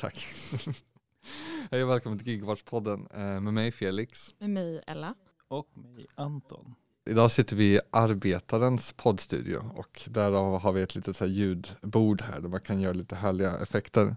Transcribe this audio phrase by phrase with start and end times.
[0.00, 0.26] Tack.
[1.70, 4.34] Hej och välkommen till Gigwatch-podden eh, med mig Felix.
[4.38, 5.14] Med mig Ella.
[5.48, 6.74] Och mig Anton.
[7.10, 12.22] Idag sitter vi i Arbetarens poddstudio och därav har vi ett litet så här ljudbord
[12.22, 14.16] här där man kan göra lite härliga effekter.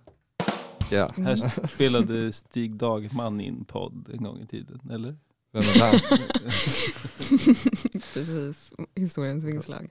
[0.91, 5.17] Ja, Här spelade Stig Dagman in podd en gång i tiden, eller?
[5.51, 6.01] vem är det?
[8.13, 9.89] Precis, historiens vingslag.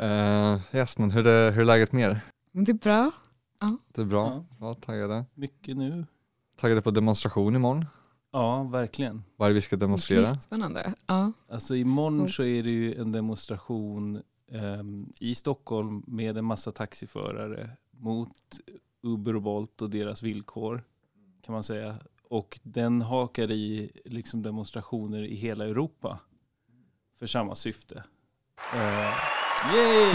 [0.00, 2.20] Uh, yes, men hur är, hur är läget med er?
[2.52, 3.12] Det är bra.
[3.88, 4.26] Det är bra?
[4.26, 4.44] Ja.
[4.60, 5.24] Ja, taggade.
[5.34, 6.06] Mycket nu.
[6.56, 7.84] Taggade på demonstration imorgon.
[8.32, 9.22] Ja, verkligen.
[9.36, 10.38] Vad är det vi ska demonstrera?
[10.38, 10.94] Spännande.
[11.06, 11.32] Ja.
[11.48, 17.70] Alltså imorgon så är det ju en demonstration ehm, i Stockholm med en massa taxiförare
[17.90, 18.60] mot
[19.02, 20.84] Uber och Bolt och deras villkor
[21.42, 21.96] kan man säga.
[22.22, 26.18] Och den hakar i liksom demonstrationer i hela Europa
[27.18, 28.04] för samma syfte.
[28.74, 29.12] Uh,
[29.76, 30.14] yay!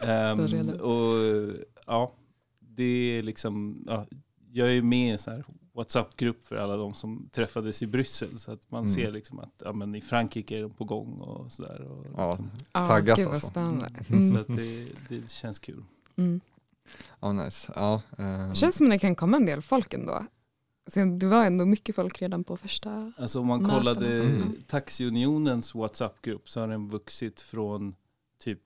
[0.48, 0.84] Redo.
[0.84, 1.54] och
[1.90, 2.12] ja,
[2.58, 2.82] det
[3.18, 4.06] är liksom, ja,
[4.52, 8.38] jag är med i en sån här WhatsApp-grupp för alla de som träffades i Bryssel.
[8.38, 8.94] Så att man Mm.
[8.94, 11.80] ser liksom att ja, men i Frankrike är de på gång och sådär.
[11.80, 13.50] Och Ja, liksom, Taggat gud vad alltså.
[13.50, 14.04] spännande.
[14.04, 14.36] så Mm.
[14.36, 15.84] att det, det känns kul.
[16.16, 16.40] Mm.
[17.20, 17.72] ja nice.
[17.76, 20.24] Ja, eh, Det känns som det kan komma en del folk ändå.
[20.86, 23.12] Så det var ändå mycket folk redan på första.
[23.18, 23.78] Alltså om man Mötena.
[23.78, 24.52] kollade Mm.
[24.66, 27.94] Taxiunionens WhatsApp-grupp så har den vuxit från
[28.38, 28.60] typ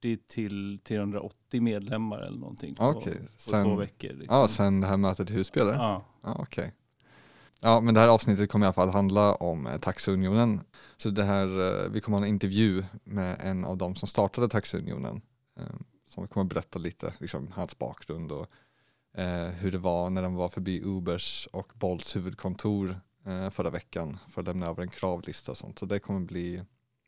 [0.00, 4.08] 40 till 380 medlemmar eller någonting på, på sen- två veckor.
[4.12, 4.36] Liksom.
[4.36, 5.72] ja, sen det här mötet i Husby eller?
[5.74, 6.04] Ja.
[6.22, 6.72] Ja, okej.
[7.60, 10.60] Ja, men det här avsnittet kommer i alla fall handla om eh, Taxiunionen.
[10.96, 11.46] Så det här,
[11.84, 15.22] eh, vi kommer ha en intervju med en av dem som startade Taxiunionen.
[15.58, 15.64] Eh,
[16.08, 18.46] som kommer berätta lite, liksom hans bakgrund och
[19.14, 24.18] eh, hur det var när de var förbi Ubers och Bolts huvudkontor eh, förra veckan
[24.28, 25.78] för att lämna över en kravlista och sånt.
[25.78, 26.62] Så det kommer bli,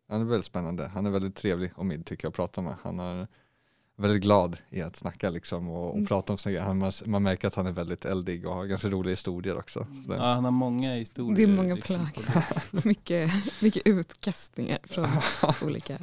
[0.09, 0.87] det är väldigt spännande.
[0.89, 2.75] Han är väldigt trevlig och mild tycker jag att prata med.
[2.83, 3.27] Han är
[3.97, 6.07] väldigt glad i att snacka liksom och, och Mm.
[6.07, 6.65] prata om sina grejer.
[6.67, 9.87] Han, man, man märker att han är väldigt eldig och har ganska roliga historier också.
[10.05, 11.37] Så det, ja, han har många historier.
[11.37, 12.25] Det är många liksom, plagg.
[12.85, 13.31] Mycket,
[13.63, 15.07] mycket utkastningar från
[15.63, 15.99] olika.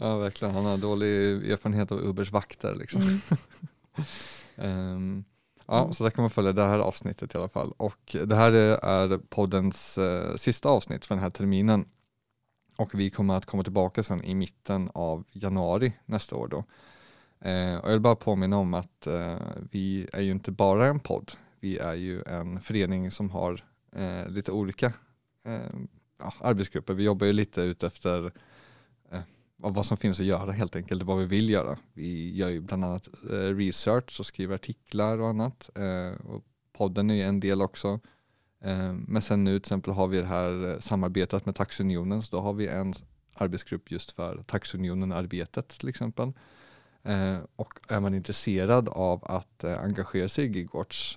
[0.00, 0.54] ja, verkligen.
[0.54, 1.06] Han har dålig
[1.50, 3.00] erfarenhet av Ubers vakter liksom.
[3.00, 3.20] Mm.
[4.56, 5.24] Ehm,
[5.66, 5.94] ja, Mm.
[5.94, 7.72] så där kan man följa det här avsnittet i alla fall.
[7.76, 11.88] Och det här är, är poddens eh, sista avsnitt för den här terminen.
[12.76, 16.64] Och vi kommer att komma tillbaka sen i mitten av januari nästa år då.
[17.48, 19.36] Eh, och jag vill bara påminna om att eh,
[19.70, 21.32] vi är ju inte bara en podd.
[21.60, 24.92] Vi är ju en förening som har eh, lite olika
[25.44, 25.76] eh,
[26.18, 26.94] ja, arbetsgrupper.
[26.94, 28.32] Vi jobbar ju lite ut efter
[29.10, 29.20] eh,
[29.56, 31.78] vad som finns att göra helt enkelt, vad vi vill göra.
[31.92, 35.70] Vi gör ju bland annat eh, research och skriver artiklar och annat.
[35.74, 38.00] Eh, och podden är ju en del också.
[38.64, 42.36] Eh, men sen nu till exempel har vi det här eh, samarbetet med Taxunionen, så
[42.36, 42.94] då har vi en
[43.34, 46.32] arbetsgrupp just för Taxunionen-arbetet till exempel.
[47.02, 51.16] Eh, och är man intresserad av att engagera sig i Gigwatch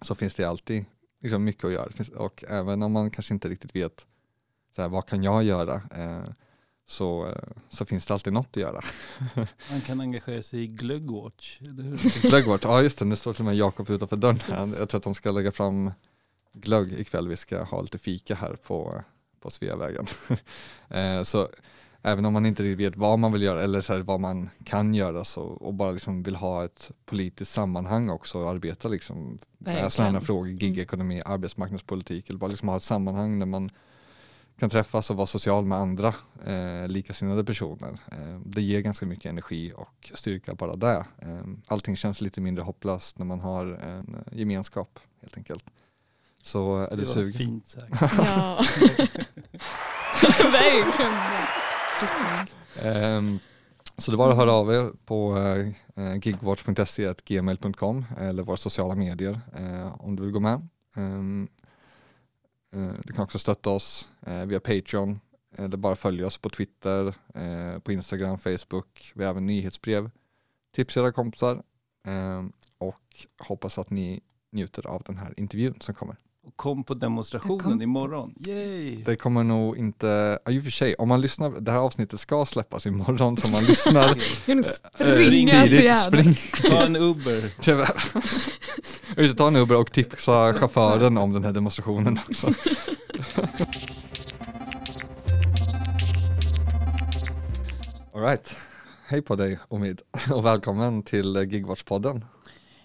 [0.00, 0.84] så finns det alltid
[1.20, 1.90] liksom, mycket att göra.
[2.16, 4.06] Och även om man kanske inte riktigt vet
[4.76, 5.82] så här, vad kan jag göra
[6.86, 7.34] så,
[7.68, 8.84] så finns det alltid något att göra.
[9.70, 12.28] Man kan engagera sig i Glöggwatch, eller hur?
[12.28, 14.78] Glöggvart, ja just det, nu står till och med Jakob utanför dörren här.
[14.78, 15.90] Jag tror att de ska lägga fram
[16.52, 17.28] glögg ikväll.
[17.28, 19.02] Vi ska ha lite fika här på,
[19.40, 20.06] på Sveavägen.
[20.92, 21.48] Eh, så
[22.02, 24.50] även om man inte riktigt vet vad man vill göra eller så här, vad man
[24.64, 29.38] kan göra så, och bara liksom vill ha ett politiskt sammanhang också och arbeta liksom
[29.58, 30.26] med sådana Verkligen.
[30.26, 33.70] frågor, gigekonomi, arbetsmarknadspolitik eller bara liksom ha ett sammanhang där man
[34.58, 36.14] kan träffas och vara social med andra
[36.46, 37.98] eh, likasinnade personer.
[38.12, 41.06] Eh, det ger ganska mycket energi och styrka bara det.
[41.18, 45.64] Eh, allting känns lite mindre hopplöst när man har en eh, gemenskap helt enkelt.
[46.42, 47.32] Så är Det du var sugen?
[47.32, 47.88] fint sagt.
[48.18, 48.60] Ja.
[50.52, 51.12] Verkligen.
[52.82, 53.38] Ehm,
[53.96, 55.36] så det var att höra av er på
[55.96, 60.68] eh, gigwatch.se gmail.com eller våra sociala medier eh, om du vill gå med.
[60.96, 61.48] Ehm,
[62.74, 65.20] eh, du kan också stötta oss eh, via Patreon
[65.58, 69.12] eller bara följa oss på Twitter, eh, på Instagram, Facebook.
[69.14, 70.10] Vi har även nyhetsbrev.
[70.74, 71.62] Tips era kompisar
[72.06, 74.20] ehm, och hoppas att ni
[74.52, 76.16] njuter av den här intervjun som kommer.
[76.56, 77.82] Kom på demonstrationen kom.
[77.82, 78.34] imorgon.
[78.46, 79.04] Yay!
[79.04, 82.20] Det kommer nog inte, ja, i och för sig, om man lyssnar, det här avsnittet
[82.20, 84.08] ska släppas imorgon så man lyssnar
[84.46, 86.34] Eh, springa till tidigt, spring.
[86.70, 87.50] Ta en Uber.
[87.60, 89.34] Tyvärr.
[89.34, 92.52] Ta en Uber och tipsa chauffören om den här demonstrationen också.
[98.14, 98.56] Alright,
[99.06, 100.00] hej på dig Omid
[100.30, 102.22] och välkommen till Gigwatch-podden.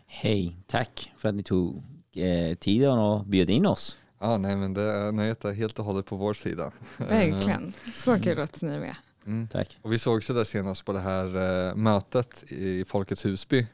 [0.07, 1.83] Hej, tack för att ni tog
[2.15, 3.97] eh, tiden och bjöd in oss.
[4.19, 6.71] Ja, nej men det är nöjet är helt och hållet på vår sida.
[6.97, 7.73] Verkligen.
[7.97, 8.95] Så kul att ni är med.
[9.25, 9.47] Mm.
[9.47, 9.77] Tack.
[9.81, 11.25] Och vi sågs ju där senast på det här
[11.69, 13.67] eh, mötet i Folkets Husby.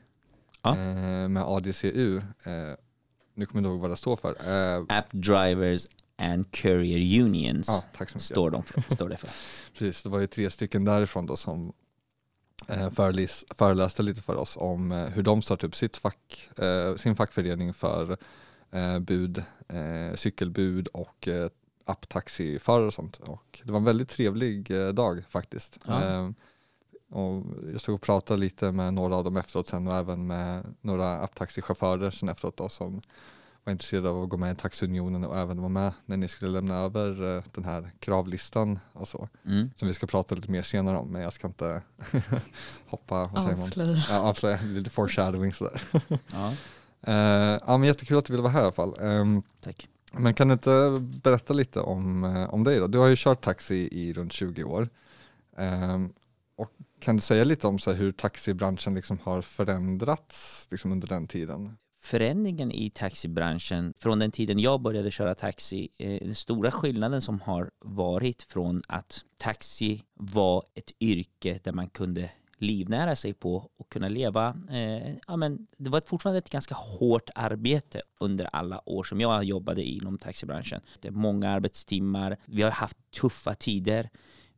[0.62, 0.78] Ja.
[0.78, 2.18] eh, med ADCU.
[2.18, 2.24] Eh,
[3.36, 4.36] nu kommer jag inte ihåg vad det står för.
[4.90, 8.22] App Drivers and Courier Unions ja, tack så mycket.
[8.22, 9.30] står, de för, står det för.
[9.78, 11.74] Precis, det var ju tre stycken därifrån då som
[12.92, 17.16] föreläs, föreläste lite för oss om eh, hur de startade upp sitt fack, eh, sin
[17.16, 18.18] fackförening för
[18.72, 21.50] eh, bud, eh, cykelbud och eh,
[21.86, 23.18] apptaxiförare och sånt.
[23.18, 25.80] Och det var en väldigt trevlig eh, dag faktiskt.
[25.86, 26.04] Ja.
[26.04, 26.30] Eh,
[27.10, 30.76] och jag stod och pratade lite med några av dem efteråt sen och även med
[30.82, 33.02] några apptaxichaufförer sen efteråt då, som
[33.64, 36.52] var intresserade av att gå med i Taxiunionen och även vara med när ni skulle
[36.52, 39.70] lämna över eh, den här kravlistan och så Mm.
[39.76, 41.82] som vi ska prata lite mer senare om, men jag ska inte
[42.90, 43.66] hoppa, vad säger man?
[43.66, 44.04] Avslöja.
[44.10, 45.82] Ja, avslöja, lite foreshadowing sådär.
[46.32, 46.54] Ja,
[47.04, 47.14] Eh,
[47.68, 48.96] ja, men jättekul att du ville vara här i alla fall.
[49.00, 49.88] Ehm, tack.
[50.14, 52.88] men kan du inte berätta lite om, eh, om dig då?
[52.88, 54.90] Du har ju kört taxi i runt 20 år.
[55.58, 56.14] Ehm,
[56.56, 61.08] och kan du säga lite om så här, hur taxibranschen liksom har förändrats liksom under
[61.08, 61.78] den tiden?
[62.04, 67.42] Förändringen i taxibranschen från den tiden jag började köra taxi, eh, den stora skillnaden som
[67.42, 73.90] har varit från att taxi var ett yrke där man kunde livnära sig på och
[73.90, 74.58] kunna leva.
[74.70, 79.44] Eh, ja, men det var fortfarande ett ganska hårt arbete under alla år som jag
[79.44, 80.82] jobbade inom taxibranschen.
[81.00, 82.38] Det är många arbetstimmar.
[82.46, 84.10] Vi har haft tuffa tider.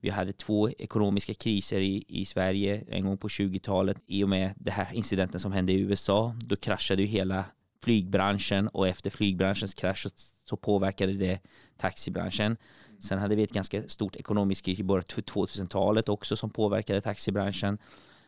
[0.03, 4.53] Vi hade två ekonomiska kriser i, i Sverige en gång på 20-talet i och med
[4.57, 6.35] det här incidenten som hände i USA.
[6.45, 7.45] Då kraschade ju hela
[7.83, 10.09] flygbranschen och efter flygbranschens krasch så,
[10.45, 11.39] så påverkade det
[11.77, 12.57] taxibranschen.
[12.99, 17.01] Sen hade vi ett ganska stort ekonomiskt kris i början av 2000-talet också som påverkade
[17.01, 17.77] taxibranschen.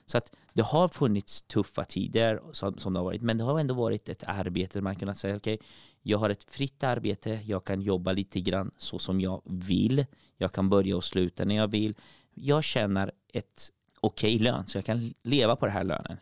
[0.06, 3.60] Så att det har funnits tuffa tider som, som det har varit, men det har
[3.60, 5.60] ändå varit ett arbete där man kunnat säga okej,
[6.08, 10.06] jag har ett fritt arbete, jag kan jobba lite grann så som jag vill,
[10.38, 11.96] jag kan börja och sluta när jag vill.
[12.34, 16.18] Jag tjänar ett okej lön, så jag kan leva på den här lönen.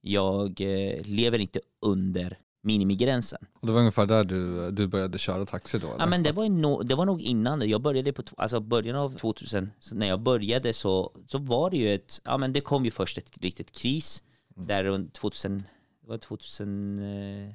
[0.00, 3.46] Jag eh, lever inte under minimigränsen.
[3.60, 5.86] Och det var ungefär där du, du började köra taxi då?
[5.86, 5.98] Eller?
[5.98, 7.66] Ja, men det, var no, det var nog innan det.
[7.66, 9.70] Jag började på alltså början av 2000.
[9.80, 12.90] Så när jag började så, så var det ju ett, ja men det kom ju
[12.90, 14.22] först ett riktigt kris.
[14.56, 14.66] Mm.
[14.66, 15.62] Där runt 2000,
[16.02, 17.54] det var 2000, eh,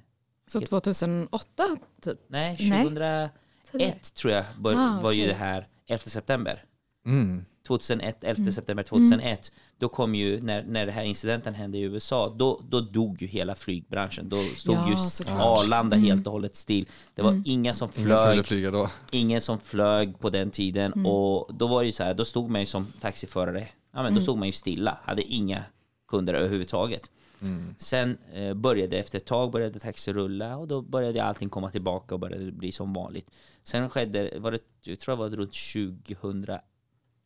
[0.51, 1.63] Så 2008
[2.01, 2.19] typ?
[2.27, 2.83] nej Nej.
[2.83, 3.31] 2001
[3.71, 3.93] Tidigare.
[4.15, 6.63] tror jag bör, Ah, var ju det här 11 september.
[7.05, 7.45] Mm.
[7.67, 8.51] 2001, 11 Mm.
[8.53, 12.79] september 2001, då kom ju, när, när den här incidenten hände i USA, då, då
[12.81, 14.29] dog ju hela flygbranschen.
[14.29, 15.31] Då stod Ja, ju.
[15.33, 16.07] Arlanda Mm.
[16.09, 16.87] helt och hållet still.
[17.15, 18.89] Det var inga som Ingen som ville flög, flyga då?
[19.11, 21.05] ingen som flög på den tiden Mm.
[21.05, 24.15] och då var det ju så här, då stod man ju som taxiförare, ja men
[24.15, 25.63] då stod man ju stilla, hade inga
[26.07, 27.09] kunder överhuvudtaget.
[27.41, 27.75] Mm.
[27.77, 32.15] Sen eh, började efter ett tag började taxi rulla och då började allting komma tillbaka
[32.15, 33.31] och började bli som vanligt.
[33.63, 35.53] Sen skedde, var det, jag tror det var runt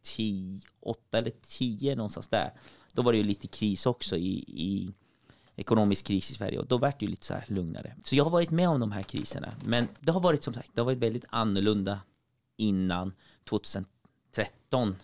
[0.04, 2.54] 2010, 8 eller 10 någonstans där.
[2.94, 4.94] Då var det ju lite kris också i, i
[5.56, 7.96] ekonomisk kris i Sverige och då vart det ju lite så här lugnare.
[8.04, 9.56] Så jag har varit med om de här kriserna.
[9.66, 12.00] Men det har varit som sagt, det har varit väldigt annorlunda
[12.58, 13.14] innan
[13.44, 14.96] 2013,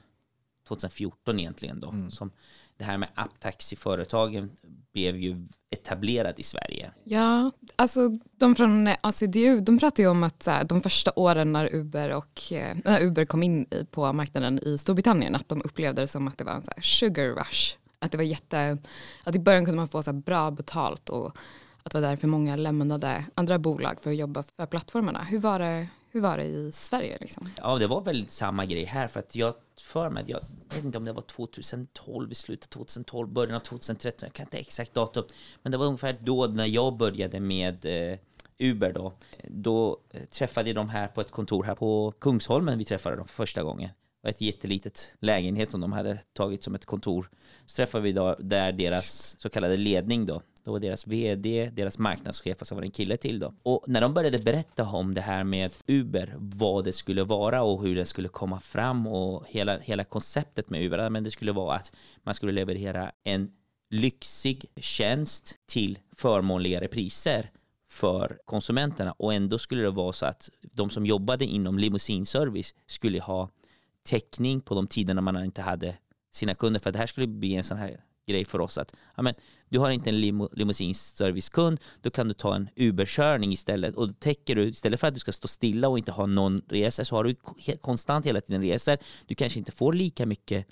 [0.67, 1.93] 2014 egentligen då.
[2.11, 2.31] Som
[2.77, 4.51] det här med apptaxiföretagen
[4.93, 6.91] blev ju etablerat i Sverige.
[7.03, 11.11] Ja, alltså de från eh, ACDU, de pratar ju om att så här, de första
[11.15, 15.49] åren när Uber, och, eh, när Uber kom in i, på marknaden i Storbritannien, att
[15.49, 17.77] de upplevde det som att det var en så här sugar rush.
[17.99, 18.77] Att det var jätte,
[19.23, 21.37] att i början kunde man få så här bra betalt och
[21.83, 25.23] att det var därför många lämnade andra bolag för att jobba för plattformarna.
[25.23, 27.49] Hur var det, hur var det i Sverige liksom?
[27.57, 30.39] Ja, det var väl samma grej här för att jag för mig att jag
[30.75, 34.45] vet inte om det var 2012, i slutet av 2012, början av 2013, jag kan
[34.45, 35.23] inte exakt datum,
[35.63, 38.17] men det var ungefär då när jag började med eh,
[38.59, 39.13] Uber då.
[39.47, 43.27] Då eh, träffade jag dem här på ett kontor här på Kungsholmen, vi träffade dem
[43.27, 43.89] för första gången.
[43.89, 47.29] Det var ett jättelitet lägenhet som de hade tagit som ett kontor.
[47.65, 50.41] Så träffade vi då, där deras så kallade ledning då.
[50.63, 53.53] Då var deras vd, deras marknadschef och så var det en kille till då.
[53.63, 57.83] Och när de började berätta om det här med Uber, vad det skulle vara och
[57.83, 61.75] hur det skulle komma fram och hela, hela konceptet med Uber, men det skulle vara
[61.75, 61.91] att
[62.23, 63.51] man skulle leverera en
[63.89, 67.51] lyxig tjänst till förmånligare priser
[67.89, 73.21] för konsumenterna och ändå skulle det vara så att de som jobbade inom limousinservice skulle
[73.21, 73.49] ha
[74.03, 75.97] täckning på de tiderna man inte hade
[76.31, 78.95] sina kunder för att det här skulle bli en sån här grej för oss att
[79.15, 79.33] ja, men,
[79.69, 84.13] du har inte en limo, limousinservicekund då kan du ta en Uberkörning istället och då
[84.13, 87.15] täcker du istället för att du ska stå stilla och inte ha någon resa så
[87.15, 87.35] har du
[87.81, 88.97] konstant hela tiden resor.
[89.25, 90.67] Du kanske inte får lika mycket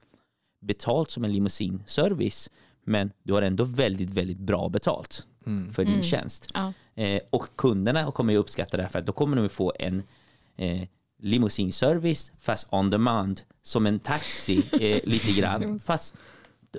[0.61, 2.49] betalt som en limousinservice
[2.83, 5.73] men du har ändå väldigt, väldigt bra betalt Mm.
[5.73, 6.03] för din Mm.
[6.03, 6.51] tjänst.
[6.53, 6.73] Ja.
[6.95, 10.03] Eh, och kunderna kommer ju uppskatta det här för att då kommer de få en
[10.57, 10.81] eh,
[11.21, 15.79] limousinservice fast on demand som en taxi eh, lite grann.
[15.85, 16.15] Fast,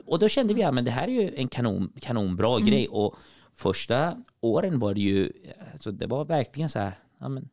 [0.07, 2.89] och då kände vi att ja, men det här är ju en kanon, kanonbra grej
[2.89, 3.17] och
[3.55, 5.33] första åren var det ju,
[5.73, 7.49] alltså det var verkligen så här, ja, men,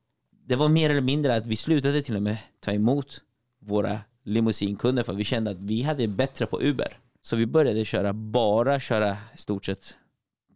[0.45, 3.21] det var mer eller mindre att vi slutade till och med ta emot
[3.59, 6.99] våra limousinkunder för vi kände att vi hade bättre på Uber.
[7.21, 9.97] Så vi började köra, bara köra i stort sett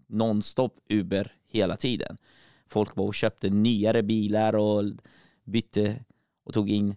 [0.07, 2.17] nonstop Uber hela tiden.
[2.67, 4.83] Folk var och köpte nyare bilar och
[5.43, 6.03] bytte
[6.43, 6.95] och tog in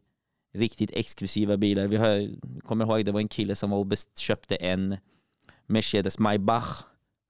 [0.55, 1.87] riktigt exklusiva bilar.
[1.87, 2.29] Vi har,
[2.61, 4.97] kommer ihåg det var en kille som var och köpte en
[5.67, 6.83] Mercedes Maybach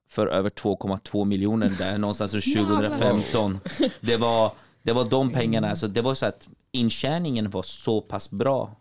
[0.08, 3.60] för över 2,2 miljoner där någonstans runt 2015.
[4.00, 4.52] Det var,
[4.82, 8.76] det var de pengarna, alltså det var så att intjäningen var så pass bra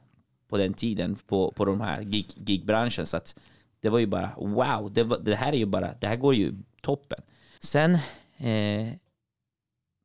[0.49, 3.35] på den tiden på, på de här gig, gigbranschen så att
[3.79, 6.35] det var ju bara wow, det, var, det här är ju bara, det här går
[6.35, 7.21] ju toppen.
[7.59, 7.93] Sen
[8.37, 8.87] eh,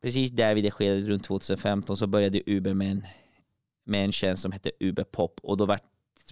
[0.03, 3.07] precis där vid det skedet runt 2015 så började Uber med en,
[3.89, 5.79] med en tjänst som hette Uber Pop och då var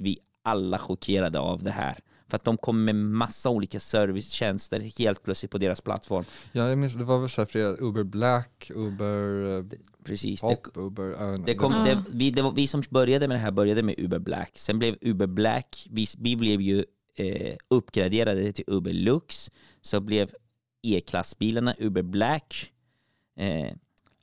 [0.01, 1.99] vi alla chockerade av det här.
[2.29, 6.25] För att de kom med massa olika servicetjänster helt plötsligt på deras plattform.
[6.53, 9.65] Ja, jag minns, det var väl så här flera, Uber Black, Uber eh,
[10.05, 10.41] Precis.
[10.41, 11.85] Pop, Det, Uber, det kom, Ah.
[11.85, 14.51] det, vi, det var, vi som började med det här började med Uber Black.
[14.55, 16.85] Sen blev Uber Black, vi, vi blev ju
[17.15, 19.51] eh, uppgraderade till Uber Lux.
[19.81, 20.31] Så blev
[20.83, 22.73] E-klassbilarna Uber Black.
[23.37, 23.73] Eh,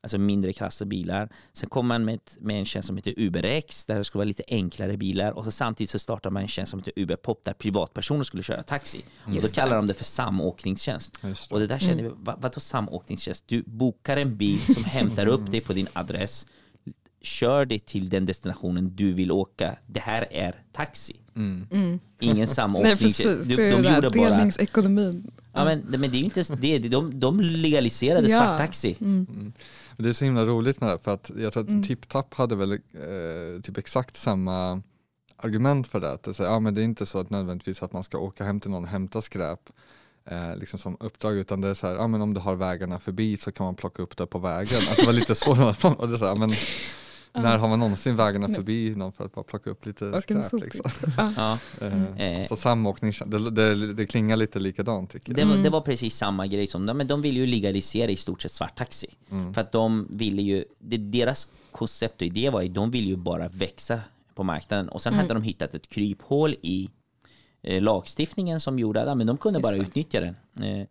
[0.03, 1.29] alltså mindre klassebilar.
[1.53, 4.27] Sen kom man med, ett, med en tjänst som heter UberX där det skulle vara
[4.27, 7.43] lite enklare bilar och så samtidigt så startade man en tjänst som heter Uber Pop
[7.43, 9.03] där privatpersoner skulle köra taxi.
[9.25, 11.17] Och då kallar de det för samåkningstjänst.
[11.22, 11.48] Det.
[11.51, 13.43] Och det där kände vi, vad, vadå samåkningstjänst?
[13.48, 16.48] Du bokar en bil som hämtar upp dig på din adress,
[17.22, 19.77] kör dig till den destinationen du vill åka.
[19.88, 21.15] Det här är taxi.
[21.36, 21.67] Mm.
[21.72, 22.00] Mm.
[22.19, 23.17] Ingen Nej samåkningstjänst.
[23.24, 24.29] precis, De, det är de det gjorde bara...
[24.29, 25.31] delningsekonomin.
[25.53, 28.38] Ja, men, men det är ju inte det, de, de legaliserade Ja.
[28.39, 28.98] svarttaxi.
[30.03, 31.83] Det är så himla roligt med det för att jag tror att Mm.
[31.83, 34.81] TipTap hade väl eh, typ exakt samma
[35.38, 36.12] argument för det.
[36.12, 38.43] Att det, säger, ja, men det är inte så att nödvändigtvis att man ska åka
[38.43, 39.69] hem till någon och hämta skräp
[40.25, 43.00] eh, liksom som uppdrag utan det är så här, ja, men om du har vägarna
[43.00, 44.81] förbi så kan man plocka upp det på vägen.
[44.91, 45.51] Att det var lite så.
[45.98, 46.51] och det är så här, men
[47.34, 50.52] när har man någonsin vägarna förbi någon för att bara plocka upp lite skräp?
[50.54, 50.92] Liksom.
[51.18, 51.34] Ja.
[51.38, 51.86] Ja.
[51.88, 52.48] Eh, Eh.
[52.48, 55.38] Så samåkning, det, det, det klingar lite likadant tycker jag.
[55.38, 55.63] Det, var, Mm.
[55.63, 59.08] det var precis samma grej som men de ville ju legalisera i stort sett svarttaxi.
[59.32, 59.54] Mm.
[59.54, 63.16] För att de ville ju, det, deras koncept och idé var ju, de ville ju
[63.16, 64.00] bara växa
[64.36, 65.22] på marknaden och sen Mm.
[65.25, 66.90] hade de hittat ett kryphål i
[67.62, 69.82] eh, lagstiftningen som gjorde att men de kunde Just bara det.
[69.88, 70.36] utnyttja den.
[70.80, 70.88] Eh,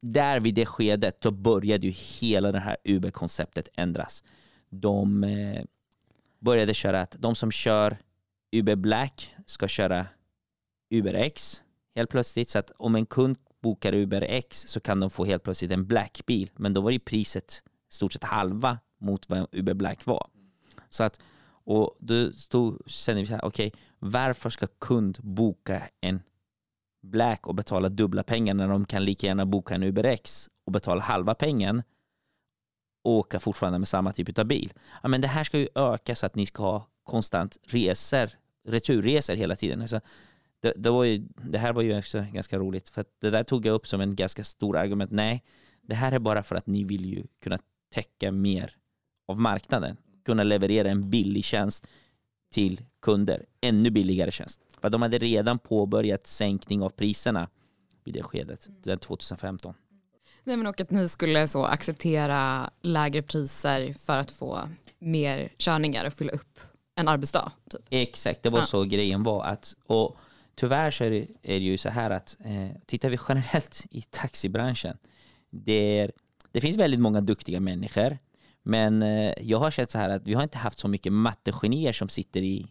[0.00, 4.24] där vid det skedet, då började ju hela det här Uber-konceptet ändras.
[4.72, 5.64] De eh,
[6.38, 7.98] började köra att de som kör
[8.52, 10.06] Uber Black ska köra
[10.90, 11.62] Uber X
[11.94, 12.48] helt plötsligt.
[12.48, 15.86] Så att om en kund bokar Uber X så kan de få helt plötsligt en
[15.86, 16.50] Black-bil.
[16.56, 20.26] Men då var ju priset i stort sett halva mot vad Uber Black var.
[20.88, 21.20] Så att,
[21.64, 26.22] och då stod, kände vi så här, okej, varför ska kund boka en
[27.02, 30.72] Black och betala dubbla pengar när de kan lika gärna boka en Uber X och
[30.72, 31.82] betala halva pengen
[33.02, 34.72] åka fortfarande med samma typ av bil.
[35.02, 38.30] Ja, men det här ska ju öka så att ni ska ha konstant resor,
[38.64, 39.80] returresor hela tiden.
[39.80, 40.00] Alltså,
[40.60, 43.66] det, det, var ju, det här var ju också ganska roligt för det där tog
[43.66, 45.10] jag upp som en ganska stor argument.
[45.10, 45.44] Nej,
[45.82, 47.58] det här är bara för att ni vill ju kunna
[47.94, 48.76] täcka mer
[49.28, 49.96] av marknaden.
[50.24, 51.86] Kunna leverera en billig tjänst
[52.52, 53.46] till kunder.
[53.60, 54.62] Ännu billigare tjänst.
[54.80, 57.48] För de hade redan påbörjat sänkning av priserna
[58.04, 59.74] vid det skedet, den 2015.
[60.44, 64.58] Nej, men och att ni skulle så acceptera lägre priser för att få
[64.98, 66.60] mer körningar och fylla upp
[66.94, 67.52] en arbetsdag.
[67.70, 67.80] Typ.
[67.90, 68.64] Exakt, det var Ja.
[68.66, 69.44] så grejen var.
[69.44, 70.16] Att, och
[70.54, 74.02] tyvärr så är det, är det ju så här att eh, tittar vi generellt i
[74.02, 74.98] taxibranschen,
[75.50, 76.12] det, är,
[76.52, 78.18] det finns väldigt många duktiga människor,
[78.62, 81.92] men eh, jag har sett så här att vi har inte haft så mycket mattegenier
[81.92, 82.66] som sitter i,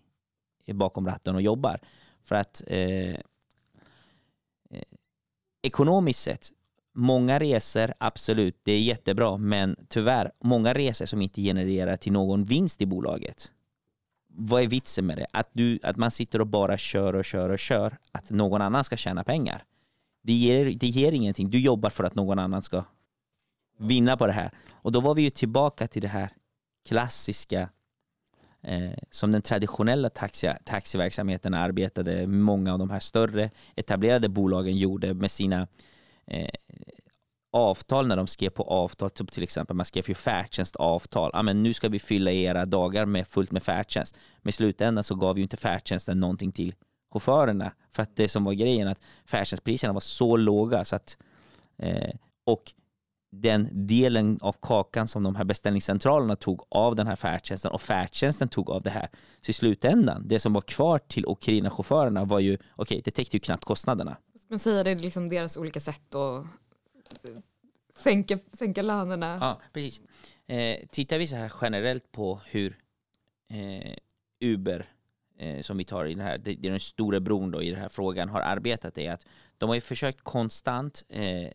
[0.65, 1.79] i bakom ratten och jobbar.
[2.23, 2.79] För att eh,
[4.69, 4.83] eh,
[5.61, 6.49] ekonomiskt sett,
[6.93, 12.43] många resor, absolut, det är jättebra, men tyvärr, många resor som inte genererar till någon
[12.43, 13.51] vinst i bolaget
[14.33, 15.27] vad är vitsen med det?
[15.31, 18.83] Att, du, att man sitter och bara kör och kör och kör, att någon annan
[18.83, 19.63] ska tjäna pengar.
[20.21, 21.49] Det ger, det ger ingenting.
[21.49, 22.83] Du jobbar för att någon annan ska
[23.77, 24.51] vinna på det här.
[24.71, 26.29] Och då var vi ju tillbaka till det här
[26.87, 27.69] klassiska
[28.61, 35.13] eh, som den traditionella taxi, taxiverksamheten arbetade, många av de här större etablerade bolagen gjorde
[35.13, 35.67] med sina
[36.31, 36.49] eh,
[37.53, 41.63] avtal när de skrev på avtal, typ till exempel man skrev ju färdtjänstavtal, Ah, men
[41.63, 44.17] nu ska vi fylla era dagar med fullt med färdtjänst.
[44.41, 46.75] Men i slutändan så gav ju inte färdtjänsten någonting till
[47.13, 51.17] chaufförerna för att det som var grejen att färdtjänstpriserna var så låga så att
[51.77, 52.11] eh,
[52.45, 52.73] och
[53.31, 58.49] den delen av kakan som de här beställningscentralerna tog av den här färdtjänsten och färdtjänsten
[58.49, 59.09] tog av det här.
[59.41, 63.39] Så i slutändan, det som var kvar till åkerierna-chaufförerna var ju, okej, det täckte ju
[63.39, 64.17] knappt kostnaderna.
[64.51, 66.45] Men säga, det är liksom deras olika sätt att
[67.23, 67.41] eh,
[67.95, 69.37] sänka, sänka lönerna.
[69.41, 70.01] Ja, precis.
[70.47, 72.77] Eh, tittar vi så här generellt på hur
[73.49, 73.93] eh,
[74.39, 74.89] Uber,
[75.37, 77.69] eh, som vi tar i den här, det, det är den stora bron då i
[77.69, 79.25] den här frågan, har arbetat är att
[79.57, 81.51] de har ju försökt konstant eh,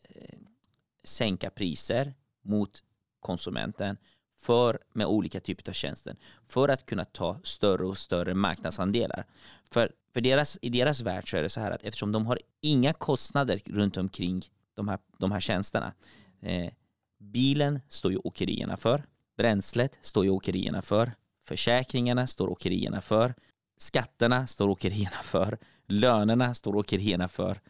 [1.04, 2.82] sänka priser mot
[3.20, 3.96] konsumenten
[4.36, 6.16] för med olika typer av tjänster
[6.48, 9.24] för att kunna ta större och större marknadsandelar.
[9.70, 12.38] För, för deras, i deras värld så är det så här att eftersom de har
[12.60, 14.42] inga kostnader runt omkring
[14.74, 15.92] de här, de här tjänsterna.
[16.40, 16.72] Eh,
[17.18, 19.06] bilen står ju åkerierna för,
[19.36, 21.12] bränslet står ju åkerierna för,
[21.46, 23.34] försäkringarna står åkerierna för,
[23.76, 27.60] skatterna står åkerierna för, lönerna står åkerierna för.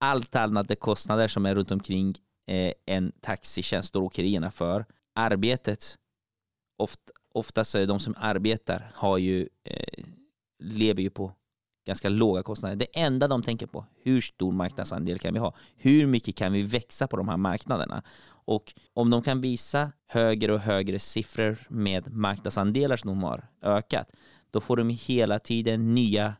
[0.00, 2.14] Allt annat de kostnader som är runt omkring
[2.46, 4.86] eh, en taxitjänst står åkerierna för.
[5.14, 5.98] Arbetet,
[6.76, 10.04] ofta, oftast är de som arbetar har ju, eh,
[10.58, 11.32] lever ju på
[11.84, 12.76] ganska låga kostnader.
[12.76, 15.54] Det enda de tänker på, hur stor marknadsandel kan vi ha?
[15.76, 18.02] Hur mycket kan vi växa på de här marknaderna?
[18.44, 24.12] Och om de kan visa högre och högre siffror med marknadsandelar som de har ökat,
[24.50, 26.34] då får de hela tiden nya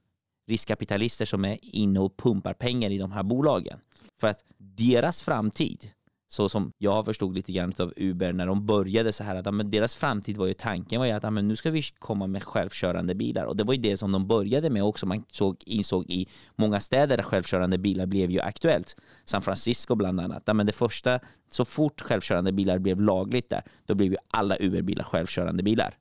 [0.46, 3.78] riskkapitalister som är inne och pumpar pengar i de här bolagen.
[4.20, 5.90] För att deras framtid
[6.33, 9.71] så som jag förstod lite grann av Uber när de började så här att men
[9.71, 13.15] deras framtid var ju tanken var ju att men nu ska vi komma med självkörande
[13.15, 16.29] bilar och det var ju det som de började med också man såg, insåg i
[16.57, 21.21] många städer där självkörande bilar blev ju aktuellt San Francisco bland annat men det första
[21.51, 25.95] så fort självkörande bilar blev lagligt där då blev ju alla Uber-bilar självkörande bilar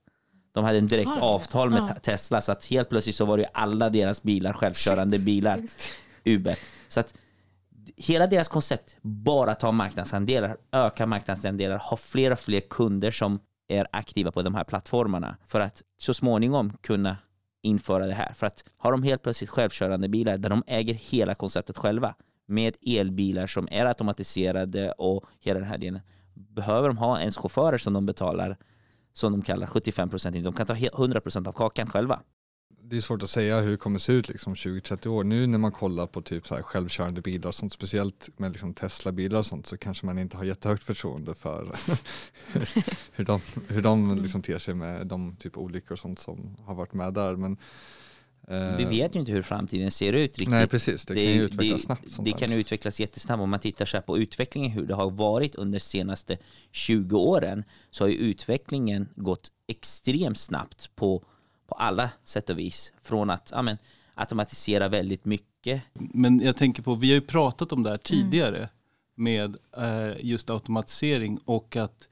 [0.51, 1.99] de hade en direkt avtal med Ja.
[1.99, 5.25] Tesla så att helt plötsligt så var det ju alla deras bilar självkörande Shit.
[5.25, 5.61] bilar.
[6.25, 6.57] Uber.
[6.87, 7.13] Så att
[7.97, 13.87] hela deras koncept, bara ta marknadsandelar, öka marknadsandelar, ha fler och fler kunder som är
[13.91, 17.17] aktiva på de här plattformarna för att så småningom kunna
[17.61, 18.33] införa det här.
[18.33, 22.77] För att har de helt plötsligt självkörande bilar där de äger hela konceptet själva med
[22.81, 26.01] elbilar som är automatiserade och hela den här delen.
[26.33, 28.57] Behöver de ha ens chaufförer som de betalar
[29.13, 30.43] som de kallar 75 procent.
[30.43, 32.19] de kan ta 100 procent av kakan själva.
[32.91, 35.23] Det är svårt att säga hur det kommer se ut liksom 20-30 år.
[35.23, 38.73] Nu när man kollar på typ så här självkörande bilar och sånt, speciellt med liksom
[38.73, 41.71] Tesla-bilar och sånt, så kanske man inte har jättehögt förtroende för
[43.11, 46.75] hur de, hur de liksom ter sig med de typ olyckor och sånt som har
[46.75, 47.35] varit med där.
[47.35, 47.57] Men,
[48.47, 50.49] eh, Vi vet ju inte hur framtiden ser ut riktigt.
[50.49, 52.11] Nej precis, det, kan ju utvecklas det, snabbt.
[52.11, 53.41] Sånt Det kan utvecklas jättesnabbt.
[53.41, 56.37] Om man tittar så på utvecklingen, hur det har varit under de senaste
[56.71, 61.23] 20 åren, så har ju utvecklingen gått extremt snabbt på,
[61.71, 62.93] på alla sätt och vis.
[63.01, 63.77] Från att ja, men,
[64.13, 65.81] automatisera väldigt mycket.
[65.93, 68.69] Men jag tänker på, vi har ju pratat om det här tidigare
[69.15, 72.09] med eh, just automatisering och att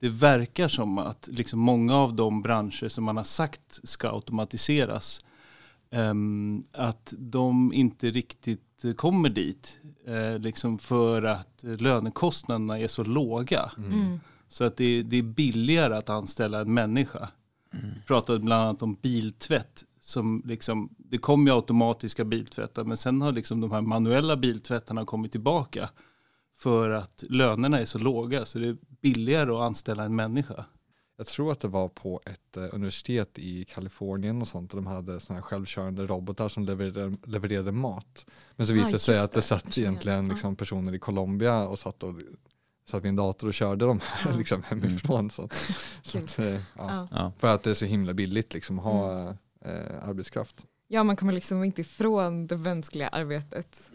[0.00, 5.24] det verkar som att liksom många av de branscher som man har sagt ska automatiseras,
[5.90, 9.78] ehm, att de inte riktigt kommer dit.
[10.06, 13.70] Eh, liksom för att lönekostnaderna är så låga.
[13.78, 14.20] Mm.
[14.48, 17.28] Så att det, det är billigare att anställa en människa.
[18.06, 19.84] Pratade bland annat om biltvätt.
[20.00, 25.04] Som liksom, det kom ju automatiska biltvättar men sen har liksom de här manuella biltvättarna
[25.04, 25.90] kommit tillbaka.
[26.58, 30.64] För att lönerna är så låga så det är billigare att anställa en människa.
[31.16, 34.86] Jag tror att det var på ett eh, universitet i Kalifornien och sånt och de
[34.86, 38.26] hade sådana här självkörande robotar som levererade, levererade mat.
[38.56, 40.32] Men så Ah, visade det sig att det satt egentligen Ja.
[40.32, 42.14] liksom personer i Colombia och satt, och,
[42.84, 44.36] satt en dator och körde dem här Ja.
[44.36, 45.30] liksom hemifrån.
[45.30, 45.48] Så,
[46.02, 47.08] så att, eh, ja.
[47.10, 47.32] Ja.
[47.38, 49.36] För att det är så himla billigt liksom att ha Mm.
[49.64, 50.66] eh, arbetskraft.
[50.88, 53.90] ja, man kommer liksom inte ifrån det mänskliga arbetet.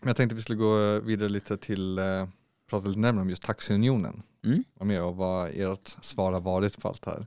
[0.00, 2.28] Men jag tänkte vi skulle gå vidare lite till, eh,
[2.70, 4.22] prata lite närmare om just taxiunionen.
[4.44, 4.64] Mm.
[4.74, 7.26] Och mer och vad ert svar har varit på allt det här.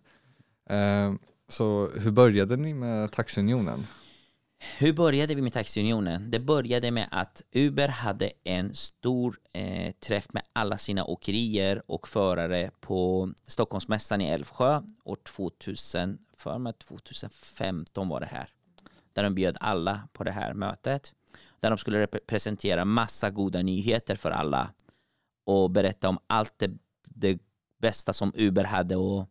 [1.10, 1.14] Eh,
[1.48, 3.88] så hur började ni med taxiunionen?
[4.60, 6.32] Hur började vi med Taxiunionen?
[6.32, 12.08] Det började med att Uber hade en stor eh, träff med alla sina åkerier och
[12.08, 18.50] förare på Stockholmsmässan i Älvsjö år 2000, för mig 2015 var det här.
[19.14, 21.14] Där de bjöd alla på det här mötet.
[21.60, 24.74] Där de skulle rep- presentera massa goda nyheter för alla
[25.46, 26.72] och berätta om allt det,
[27.04, 27.40] det
[27.82, 29.28] bästa som Uber hade att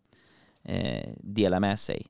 [0.63, 2.07] eh, dela med sig.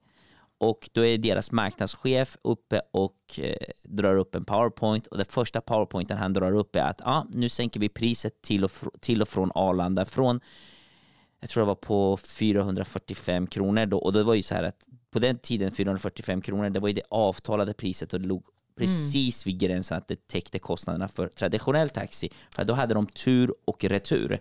[0.59, 5.07] Och då är deras marknadschef uppe och eh, drar upp en powerpoint.
[5.07, 8.64] Och det första powerpointen han drar upp är att ah, nu sänker vi priset till
[8.64, 10.40] och, fr- till och från Arlanda från
[11.40, 13.99] jag tror det var på 445 kronor då.
[13.99, 16.95] Och det var ju så här att på den tiden 445 kronor det var ju
[16.95, 18.45] det avtalade priset och det låg
[18.77, 22.31] precis vid gränsen att det täckte kostnaderna för traditionell taxi.
[22.51, 24.38] För då hade de tur och retur.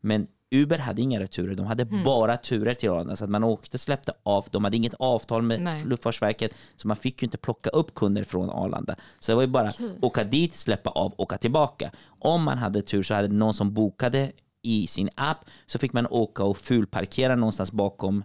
[0.00, 0.26] Men
[0.62, 3.16] Uber hade inga returer, de hade bara turer till Arlanda.
[3.16, 5.84] Så att man åkte, släppte av, de hade inget avtal med Nej.
[5.84, 8.96] Luftfartsverket, så man fick ju inte plocka upp kunder från Arlanda.
[9.18, 11.90] Så det var ju bara åka dit, släppa av, åka tillbaka.
[12.18, 16.06] Om man hade tur så hade någon som bokade i sin app, så fick man
[16.06, 18.24] åka och fulparkera någonstans bakom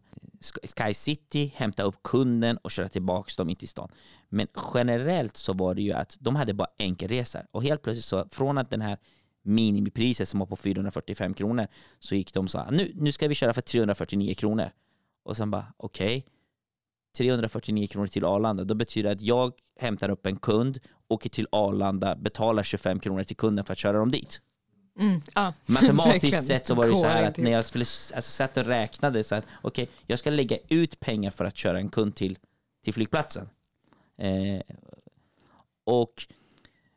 [0.78, 3.90] Sky City, hämta upp kunden och köra tillbaka dem in till stan.
[4.30, 8.28] Men generellt så var det ju att de hade bara enkelresor och helt plötsligt så
[8.32, 8.98] från att den här
[9.42, 11.68] minimipriset som var på 445 kronor
[12.00, 14.72] så gick de och sa nu, nu ska vi köra för 349 kronor.
[15.24, 16.26] Och sen bara okej,
[17.18, 21.48] 349 kronor till Arlanda, då betyder det att jag hämtar upp en kund, åker till
[21.52, 24.42] Arlanda, betalar 25 kronor till kunden för att köra dem dit.
[25.00, 25.96] Mm, verkligen.
[25.96, 29.24] Matematiskt sett så var det så här att när jag skulle alltså, satt och räknade
[29.24, 32.38] så att okej, jag ska lägga ut pengar för att köra en kund till,
[32.84, 33.50] till flygplatsen.
[34.18, 34.62] Eh,
[35.84, 36.14] och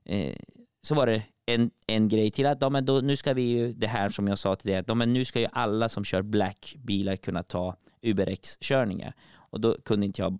[0.04, 0.37] eh,
[0.83, 3.72] så var det en, en grej till att ja, men då, nu ska vi ju,
[3.72, 6.04] det här som jag sa till dig, att ja, men nu ska ju alla som
[6.04, 9.14] kör black-bilar kunna ta UberX-körningar.
[9.35, 10.38] Och då kunde inte jag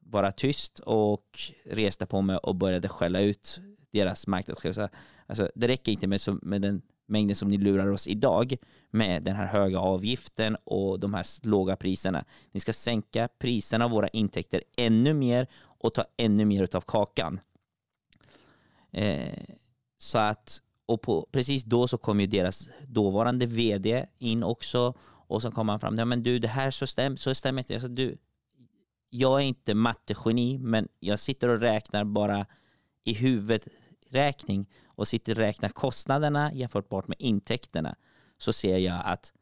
[0.00, 4.78] vara tyst och reste på mig och började skälla ut deras marknadschef.
[5.26, 8.54] Alltså, det räcker inte med, med den mängden som ni lurar oss idag
[8.90, 12.24] med den här höga avgiften och de här låga priserna.
[12.52, 17.40] Ni ska sänka priserna av våra intäkter ännu mer och ta ännu mer av kakan.
[18.92, 19.38] Eh,
[20.04, 25.42] så att, och på, precis då så kom ju deras dåvarande vd in också och
[25.42, 27.72] så kom han fram, ja men du det här så, stäm, så stämmer inte.
[27.72, 28.18] Jag sa, du,
[29.10, 32.46] jag är inte mattegeni men jag sitter och räknar bara
[33.04, 37.96] i huvudräkning och sitter och räknar kostnaderna jämfört med intäkterna
[38.38, 39.32] så ser jag att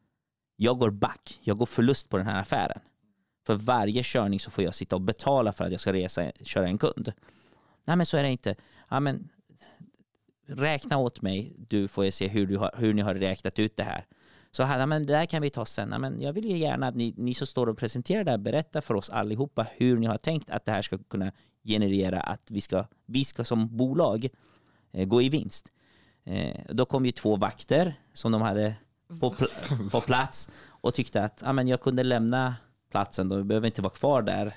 [0.55, 2.79] jag går back, jag går förlust på den här affären.
[3.45, 6.67] För varje körning så får jag sitta och betala för att jag ska resa, köra
[6.67, 7.13] en kund.
[7.85, 8.55] Nej men så är det inte.
[8.89, 9.29] Ja, men,
[10.57, 13.77] räkna åt mig, du får jag se hur, du har, hur ni har räknat ut
[13.77, 14.05] det här.
[14.51, 15.89] Så han men det där kan vi ta sen.
[15.89, 18.81] Men jag vill ju gärna att ni, ni som står och presenterar det här berättar
[18.81, 21.31] för oss allihopa hur ni har tänkt att det här ska kunna
[21.63, 24.27] generera att vi ska, vi ska som bolag
[24.91, 25.71] eh, gå i vinst.
[26.23, 28.75] Eh, då kom ju två vakter som de hade
[29.19, 32.55] på, pl- på plats och tyckte att men jag kunde lämna
[32.91, 34.55] platsen, då behöver inte vara kvar där.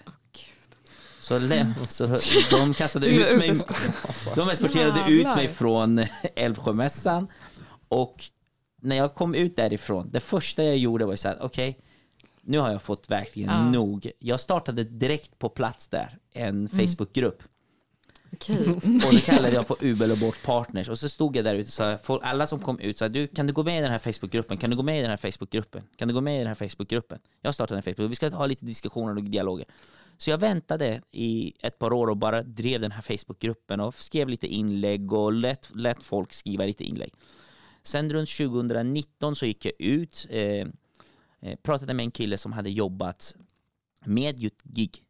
[1.27, 2.19] Så, läm- så
[2.57, 3.61] de kastade ut mig,
[4.35, 6.05] de eskorterade ut mig från
[6.37, 7.29] Älvsjömässan
[7.89, 8.25] och
[8.81, 11.79] när jag kom ut därifrån, det första jag gjorde var så här, okej,
[12.43, 13.71] nu har jag fått verkligen Ja.
[13.71, 14.11] nog.
[14.19, 17.43] Jag startade direkt på plats där, en Facebookgrupp.
[18.33, 18.69] Okej.
[19.07, 20.89] Och det kallade jag för Uber och Bolt Partners.
[20.89, 23.47] Och så stod jag där ute och sa, alla som kom ut sa, du kan
[23.47, 24.57] du gå med i den här Facebookgruppen?
[24.59, 25.83] Kan du gå med i den här Facebookgruppen?
[25.97, 27.19] Kan du gå med i den här Facebookgruppen?
[27.43, 29.67] Jag startade en Facebook, vi ska ha lite diskussioner och dialoger.
[30.19, 34.29] Så jag väntade i ett par år och bara drev den här Facebookgruppen och skrev
[34.29, 37.15] lite inlägg och lät, lät folk skriva lite inlägg.
[37.83, 40.67] Sen runt 2019 så gick jag ut, eh,
[41.41, 43.37] eh, pratade med en kille som hade jobbat
[44.05, 45.03] med gig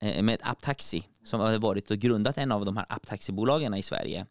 [0.00, 4.26] eh, med apptaxi som hade varit och grundat en av de här apptaxibolagen i Sverige.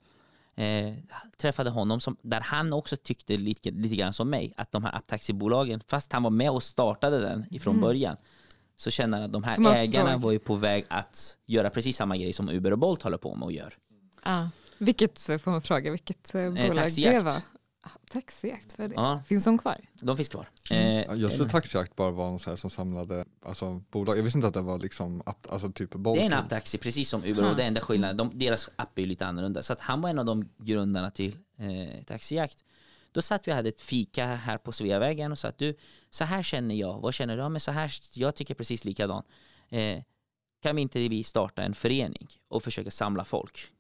[0.56, 0.94] Eh,
[1.38, 4.96] träffade honom som, där han också tyckte lite, lite grann som mig att de här
[4.96, 8.18] apptaxibolagen, fast han var med och startade den ifrån början,
[8.84, 11.98] så kände han att de här man ägarna var ju på väg att göra precis
[11.98, 13.78] samma grej som Uber och Bolt håller på med och gör.
[14.24, 14.50] Ja.
[14.78, 17.26] Vilket, får man fråga, vilket eh, bolag det taxijakt.
[17.26, 17.34] var?
[17.82, 18.96] Ah, Taxijakt, vad är det?
[18.98, 19.22] Ja.
[19.28, 19.78] Finns de kvar?
[19.94, 20.50] De finns kvar.
[20.70, 21.10] Mm.
[21.10, 24.18] Eh, Jag trodde taxijakt bara var en så här som samlade alltså, bolag.
[24.18, 26.20] Jag visste inte att det var liksom, app- alltså typ Bolt.
[26.20, 27.44] Det är en apptaxi, precis som Uber.
[27.44, 27.54] Och Ah.
[27.54, 29.62] det enda skillnaden, de, deras app är ju lite annorlunda.
[29.64, 32.64] Så att han var en av de grundarna till eh, Taxijakt.
[33.14, 35.76] Då satt vi och hade ett fika här på Sveavägen och sa att du,
[36.10, 37.00] så här känner jag.
[37.00, 37.42] Vad känner du?
[37.42, 39.26] Ja, men så här, jag tycker precis likadant.
[39.70, 40.02] Eh,
[40.62, 43.72] kan vi inte vi starta en förening och försöka samla folk?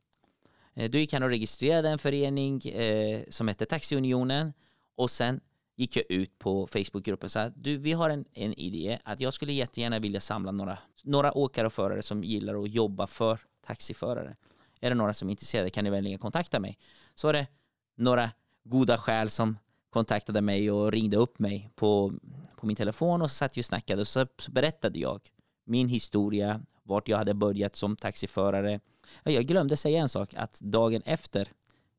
[0.73, 4.53] Eh, då gick han och registrerade en förening eh, som hette Taxiunionen
[4.95, 5.39] och sen
[5.75, 9.19] gick jag ut på Facebookgruppen och sa att du, vi har en, en idé att
[9.19, 13.39] jag skulle jättegärna vilja samla några, några åkare och förare som gillar att jobba för
[13.65, 14.35] taxiförare.
[14.81, 16.77] Är det några som är intresserade kan ni vänligen kontakta mig.
[17.15, 17.47] Så var det
[17.95, 18.31] några
[18.63, 19.57] goda skäl som
[19.89, 22.13] kontaktade mig och ringde upp mig på,
[22.55, 25.21] på min telefon och så satt vi och snackade och så, berättade jag
[25.65, 28.79] min historia, vart jag hade börjat som taxiförare.
[29.23, 31.47] Ja, Jag glömde säga en sak, att dagen efter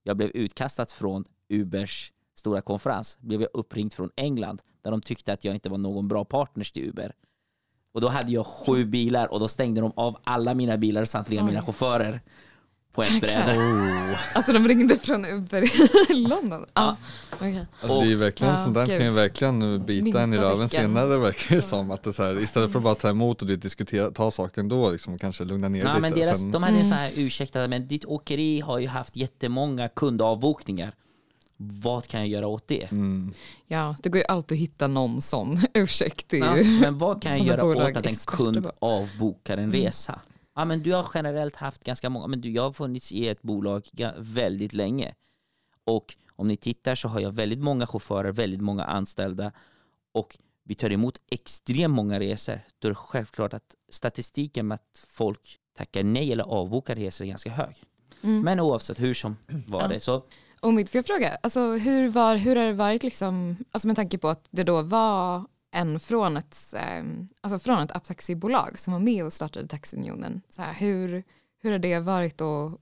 [0.02, 5.32] jag blev utkastad från Ubers stora konferens blev jag uppringd från England där de tyckte
[5.32, 7.14] att jag inte var någon bra partner till Uber.
[7.92, 11.44] Och då hade jag sju bilar och då stängde de av alla mina bilar samtliga
[11.44, 12.20] mina chaufförer
[12.94, 14.18] på ett bräde.
[14.34, 15.62] Alltså de ringde från Uber
[16.12, 16.66] i London?
[16.74, 16.96] Ja.
[17.32, 17.66] okej.
[17.80, 20.36] Alltså, det är ju verkligen, Ja, sånt där kan ju verkligen nu bita en i
[20.36, 21.90] röven senare verkar det som.
[21.90, 24.68] Att det är så här, istället för att bara ta emot och diskutera, ta saken
[24.68, 26.00] då liksom, och kanske lugna ner Ja, lite.
[26.00, 26.90] men deras, Sen, de hade en Mm.
[26.90, 30.92] sån här ursäkt, att, men ditt åkeri har ju haft jättemånga kundavbokningar.
[31.56, 32.82] vad kan jag göra åt det?
[32.92, 33.32] Mm.
[33.66, 36.32] Ja, det går ju alltid att hitta någon sån ursäkt.
[36.32, 39.72] Ja, ju men vad kan jag göra åt att en kund avbokar en Mm.
[39.80, 40.20] resa?
[40.54, 43.42] Ja, men du har generellt haft ganska många, men du, jag har funnits i ett
[43.42, 45.14] bolag väldigt länge.
[45.84, 49.52] Och om ni tittar så har jag väldigt många chaufförer, väldigt många anställda
[50.12, 52.60] och vi tar emot extremt många resor.
[52.78, 57.28] Då är det självklart att statistiken med att folk tackar nej eller avbokar resor är
[57.28, 57.82] ganska hög.
[58.22, 58.40] Mm.
[58.40, 59.36] Men oavsett hur som
[59.68, 59.88] var Ja.
[59.88, 60.22] det så
[60.72, 64.18] mitt, får jag fråga, alltså, hur, var, hur har det varit liksom, alltså med tanke
[64.18, 67.04] på att det då var en från ett, eh,
[67.40, 70.42] alltså från ett apptaxibolag som var med och startade Taxiunionen.
[70.48, 71.22] Så här, hur,
[71.62, 72.72] hur har det varit att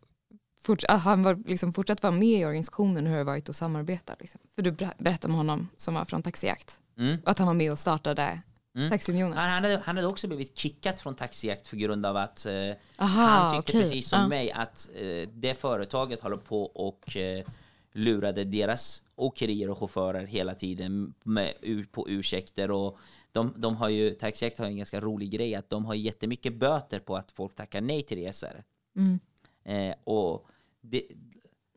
[0.66, 4.12] forts- han var liksom fortsatt vara med i organisationen, hur har det varit att samarbeta?
[4.20, 4.40] Liksom?
[4.54, 7.18] För du ber- berättade om honom som var från Taxijakt mm.
[7.24, 8.40] att han var med och startade
[8.76, 8.90] Mm.
[8.90, 9.38] Taxiunionen.
[9.38, 12.52] han, han, hade, han hade också blivit kickad från taxijakt för grund av att eh,
[12.98, 13.82] Aha, han tyckte okej.
[13.82, 14.28] precis som Ja.
[14.28, 17.44] mig att eh, det företaget håller på och eh,
[17.92, 21.54] lurade deras åkerier och chaufförer hela tiden med,
[21.92, 22.98] på ursäkter och
[23.32, 26.98] de, de har ju, Taxijakt har en ganska rolig grej att de har jättemycket böter
[27.00, 28.64] på att folk tackar nej till resor.
[28.96, 29.20] Mm.
[29.64, 30.46] Eh, och
[30.80, 31.02] det,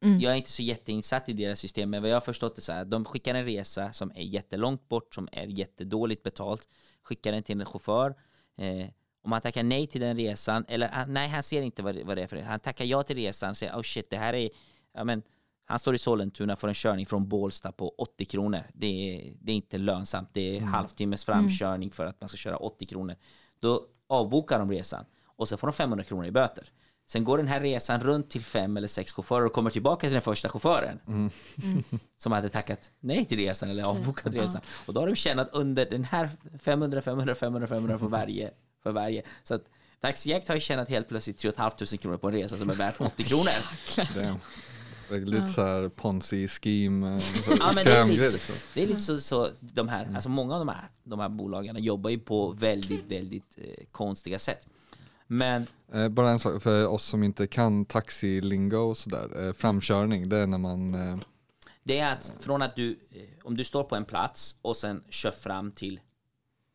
[0.01, 0.19] Mm.
[0.19, 2.73] Jag är inte så jätteinsatt i deras system, men vad jag har förstått är så
[2.73, 6.69] här, de skickar en resa som är jättelångt bort, som är jättedåligt betalt,
[7.03, 8.15] skickar den till en chaufför.
[8.57, 8.87] Eh,
[9.21, 12.03] om han tackar nej till den resan, eller han, nej han ser inte vad det,
[12.03, 14.49] vad det är för Han tackar ja till resan, säger oh shit det här är,
[14.93, 15.23] ja men
[15.65, 18.63] han står i Sollentuna för en körning från Bålsta på 80 kronor.
[18.73, 22.57] Det är, det är inte lönsamt, det är halvtimmes framkörning för att man ska köra
[22.57, 23.15] 80 kronor.
[23.59, 26.71] Då avbokar de resan och så får de 500 kronor i böter.
[27.07, 30.13] Sen går den här resan runt till fem eller sex chaufförer och kommer tillbaka till
[30.13, 30.99] den första chauffören.
[32.17, 34.61] Som hade tackat nej till resan eller avbokat resan.
[34.85, 38.51] Och då har de tjänat under den här 500, 500, 500, 500 för varje.
[38.83, 39.23] För varje.
[39.43, 39.63] Så att
[40.01, 42.93] Taxijakt har ju tjänat helt plötsligt 3 500 kronor på en resa som är värd
[42.99, 44.37] 80 kronor.
[45.09, 48.55] Det är lite så här ponzi scheme, eh, så- Ja, men det är lite, liksom.
[48.73, 51.83] det är lite så, så de här, alltså många av de här, de här bolagen
[51.83, 54.67] jobbar ju på väldigt, väldigt eh, konstiga sätt.
[55.27, 59.47] Men Eh, bara en sak för oss som inte kan taxilingo och sådär.
[59.47, 61.17] Eh, framkörning, det är när man, eh,
[61.83, 65.03] Det är att från att du, eh, om du står på en plats och sen
[65.09, 65.99] kör fram till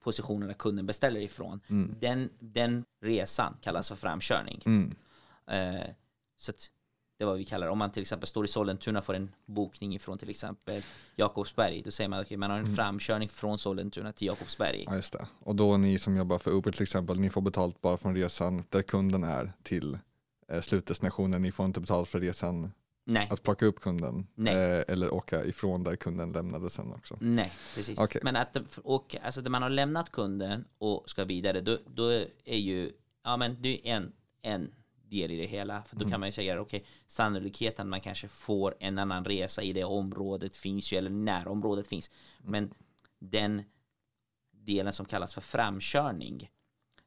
[0.04, 1.60] positionen där kunden beställer ifrån.
[2.00, 4.62] Den, den resan kallas för framkörning.
[4.66, 4.94] mm,
[5.50, 5.86] Eh,
[6.38, 6.68] så att
[7.20, 7.72] det är vad vi kallar det.
[7.72, 10.83] Om man till exempel står i Sollentuna får en bokning ifrån till exempel
[11.16, 11.83] Jakobsberg.
[11.83, 14.85] Då säger man att okay, man har en framkörning från Sollentuna till Jakobsberg.
[14.87, 15.26] ja just det.
[15.44, 18.64] Och då ni som jobbar för Uber till exempel, ni får betalt bara från resan
[18.68, 19.98] där kunden är till
[20.48, 21.42] eh, slutdestinationen.
[21.42, 22.72] Ni får inte betalt för resan
[23.04, 27.16] Nej, att plocka upp kunden eh, eller åka ifrån där kunden lämnade sen också.
[27.20, 27.98] nej, precis.
[27.98, 28.20] Okej.
[28.24, 32.11] Men att och, alltså, där man har lämnat kunden och ska vidare, då, då
[32.44, 32.92] är ju,
[33.24, 34.70] ja men det är en, en
[35.10, 35.82] del i det hela.
[35.82, 39.72] För då kan man ju säga, okej, sannolikheten man kanske får en annan resa i
[39.72, 42.10] det området finns ju, eller närområdet finns.
[42.38, 42.74] Men
[43.18, 43.62] den
[44.50, 46.50] delen som kallas för framkörning,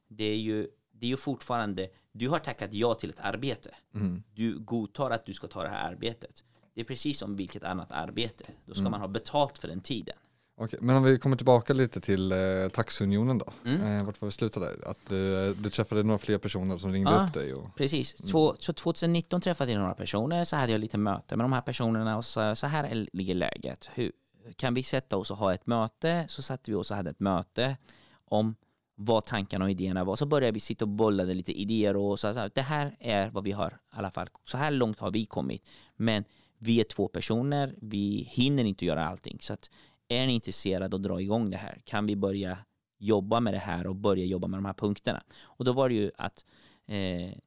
[0.08, 3.74] det är ju, det är ju fortfarande, du har tackat ja till ett arbete.
[3.94, 4.22] Mm.
[4.34, 6.44] Du godtar att du ska ta det här arbetet.
[6.74, 8.44] Det är precis som vilket annat arbete.
[8.66, 10.16] Då ska man ha betalt för den tiden.
[10.56, 12.38] Okej, men om vi kommer tillbaka lite till eh,
[12.72, 13.52] Taxunionen då.
[13.64, 13.82] Mm.
[13.98, 14.66] Eh, vart var vi slutade?
[14.86, 17.26] Att du, du träffade några fler personer som ringde Ja.
[17.26, 17.52] upp dig.
[17.54, 18.14] Och, Precis.
[18.14, 21.60] Två, så 2019 träffade jag några personer, så hade jag lite möte med de här
[21.60, 23.88] personerna och så, så här är- ligger läget.
[23.94, 24.12] Hur,
[24.56, 26.24] kan vi sätta oss och ha ett möte?
[26.28, 27.76] Så satte vi oss och hade ett möte
[28.24, 28.54] om
[28.96, 30.16] vad tankarna och idéerna var.
[30.16, 33.30] Så började vi sitta och bollade lite idéer och så, så här, det här är
[33.30, 34.28] vad vi har i alla fall.
[34.44, 35.68] Så här långt har vi kommit.
[35.96, 36.24] Men
[36.58, 39.38] vi är två personer, vi hinner inte göra allting.
[39.40, 39.70] Så att
[40.14, 41.82] är ni intresserade att dra igång det här?
[41.84, 42.58] Kan vi börja
[42.98, 45.22] jobba med det här och börja jobba med de här punkterna?
[45.42, 46.44] Och då var det ju att
[46.86, 47.38] eh,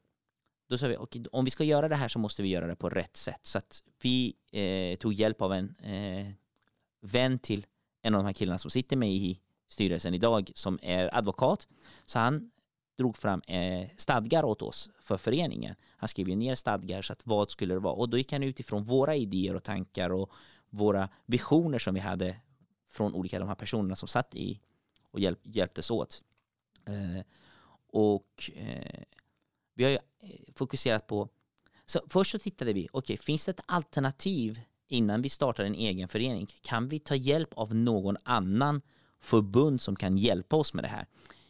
[0.70, 2.76] då sa vi, okay, om vi ska göra det här så måste vi göra det
[2.76, 3.40] på rätt sätt.
[3.46, 6.28] Så att vi eh, tog hjälp av en eh,
[7.02, 7.66] vän till
[8.02, 11.68] en av de här killarna som sitter med i styrelsen idag som är advokat.
[12.06, 12.52] Så han
[12.98, 15.76] drog fram eh, stadgar åt oss för föreningen.
[15.98, 17.94] Han skrev ju ner stadgar så att vad skulle det vara?
[17.94, 20.32] Och då gick han utifrån våra idéer och tankar och
[20.70, 22.36] våra visioner som vi hade
[22.98, 24.60] från olika de här personerna som satt i
[25.12, 26.24] och hjälp, hjälptes åt.
[26.86, 27.24] Eh,
[27.88, 29.04] och eh,
[29.74, 31.30] vi har ju eh, fokuserat på
[31.86, 36.08] så först så tittade vi, okej, finns det ett alternativ innan vi startar en egen
[36.08, 36.48] förening?
[36.62, 38.82] Kan vi ta hjälp av någon annan
[39.20, 41.06] förbund som kan hjälpa oss med det här?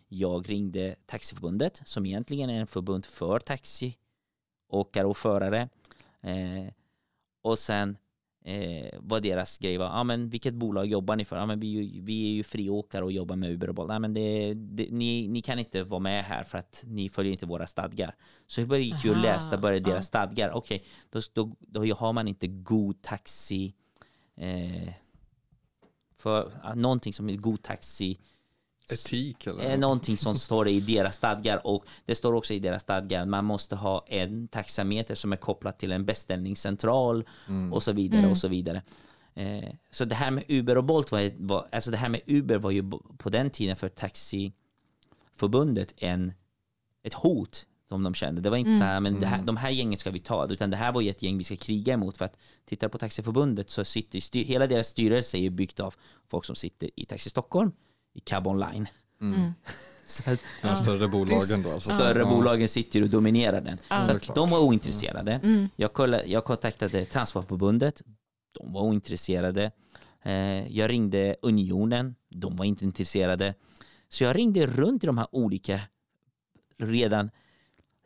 [0.07, 5.69] Jag ringde Taxiförbundet som egentligen är en förbund för taxiåkare och förare.
[6.21, 6.73] Eh,
[7.41, 7.97] och sen
[8.47, 11.37] eh, vad deras grej var, ja men vilket bolag jobbar ni för?
[11.37, 13.89] Ja men vi, vi är ju friåkare och jobbar med Uber och Bolt.
[13.89, 17.31] Nej men det, det, ni, ni kan inte vara med här för att ni följer
[17.31, 18.15] inte våra stadgar.
[18.47, 19.79] Så jag gick ju och läste, ja.
[19.79, 20.51] deras stadgar.
[20.51, 23.73] Okej, då, då, då har man inte god taxi
[24.37, 24.93] eh,
[26.17, 28.19] för någonting som är god taxi
[28.91, 29.63] Etik eller?
[29.63, 33.25] är någonting som står i deras stadgar och det står också i deras stadgar.
[33.25, 37.27] Man måste ha en taxameter som är kopplad till en beställningscentral
[37.71, 38.81] och så vidare och så vidare.
[39.37, 42.57] Eh, så det här med Uber och Bolt var, var, alltså det här med Uber
[42.57, 46.33] var ju på den tiden för taxiförbundet en,
[47.03, 48.41] ett hot som de kände.
[48.41, 50.69] Det var inte så här, men det här, de här gängen ska vi ta, utan
[50.69, 52.17] det här var ju ett gäng vi ska kriga emot.
[52.17, 55.95] För att tittar på Taxiförbundet så sitter styr, hela deras styrelse är byggt av
[56.27, 57.71] folk som sitter i Taxi Stockholm,
[58.17, 58.87] i Cab Online.
[60.05, 61.69] så att, De större bolagen då?
[61.69, 61.79] Alltså.
[61.79, 62.29] större Ja.
[62.29, 63.77] bolagen sitter och dominerar den.
[63.89, 64.03] Ja.
[64.03, 64.35] Så att klart.
[64.35, 65.67] de var ointresserade.
[65.75, 68.01] Jag, kollade, jag kontaktade Transportförbundet,
[68.59, 69.71] de var ointresserade.
[70.23, 73.53] Eh, jag ringde Unionen, de var inte intresserade.
[74.09, 75.81] Så jag ringde runt i de här olika
[76.77, 77.29] redan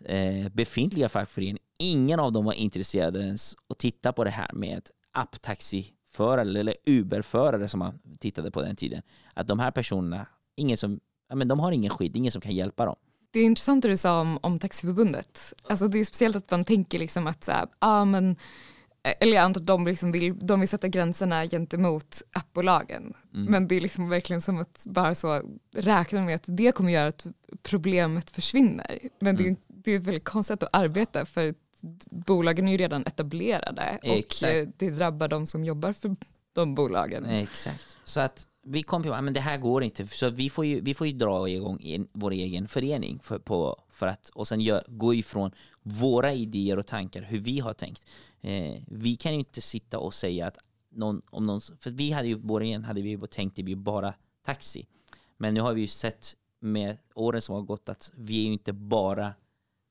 [0.06, 1.60] eh, befintliga fackföreningarna.
[1.80, 4.89] Ingen av dem var intresserade ens att titta på det här med
[6.12, 9.02] apptaxiförare eller Uberförare som man tittade på den tiden.
[9.34, 12.52] Att de här personerna, ingen som, ja, men de har ingen skydd, ingen som kan
[12.52, 12.95] hjälpa dem.
[13.34, 15.54] Det är intressant det du sa om, om Taxiförbundet.
[15.69, 18.36] Alltså det är speciellt att man tänker liksom att så här, ah, men,
[19.19, 23.13] eller jag antar att de, liksom vill, de vill sätta gränserna gentemot appbolagen.
[23.32, 25.41] Men det är liksom verkligen som att bara så
[25.76, 27.28] räkna med att det kommer göra att
[27.63, 29.00] problemet försvinner.
[29.19, 31.54] Men det, är, det är väldigt konstigt att arbeta för
[32.12, 34.54] bolagen är ju redan etablerade och Exakt.
[34.54, 36.15] eh, det drabbar de som jobbar för
[36.54, 37.26] de bolagen.
[37.26, 37.98] Exakt.
[38.04, 40.08] Så att vi kom på att det här går inte.
[40.08, 44.08] Så vi får ju, vi får ju dra igång vår egen förening för, på, för
[44.08, 45.52] att, och sen gör, gå ifrån
[45.84, 48.06] våra idéer och tankar, hur vi har tänkt.
[48.41, 50.58] Eh, vi kan ju inte sitta och säga att
[50.91, 54.13] någon, om någon, för vi hade ju, början hade vi tänkt det vi bara
[54.46, 54.88] taxi.
[55.38, 58.54] Men nu har vi ju sett med åren som har gått att vi är ju
[58.54, 59.34] inte bara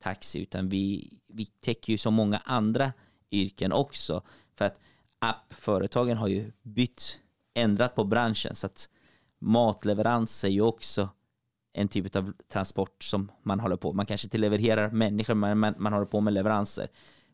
[0.00, 2.92] taxi utan vi, vi täcker ju så många andra
[3.30, 4.22] yrken också.
[4.54, 4.80] För att
[5.18, 7.20] appföretagen har ju bytt,
[7.54, 8.88] ändrat på branschen så att
[9.38, 11.08] matleverans är ju också
[11.72, 15.74] en typ av transport som man håller på Man kanske inte levererar människor men man,
[15.78, 16.88] man håller på med leveranser.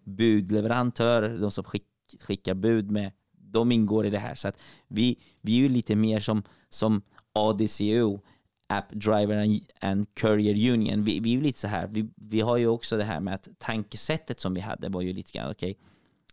[0.04, 1.86] Budleverantörer, de som skick,
[2.20, 4.34] skickar bud med, de ingår i det här.
[4.34, 7.02] Så att vi, vi är ju lite mer som, som
[7.32, 8.20] ADCO
[8.68, 11.02] App Driver and, Courier Union.
[11.04, 13.34] Vi, vi är ju lite så här, vi, vi har ju också det här med
[13.34, 15.78] att tankesättet som vi hade var ju lite grann, okej,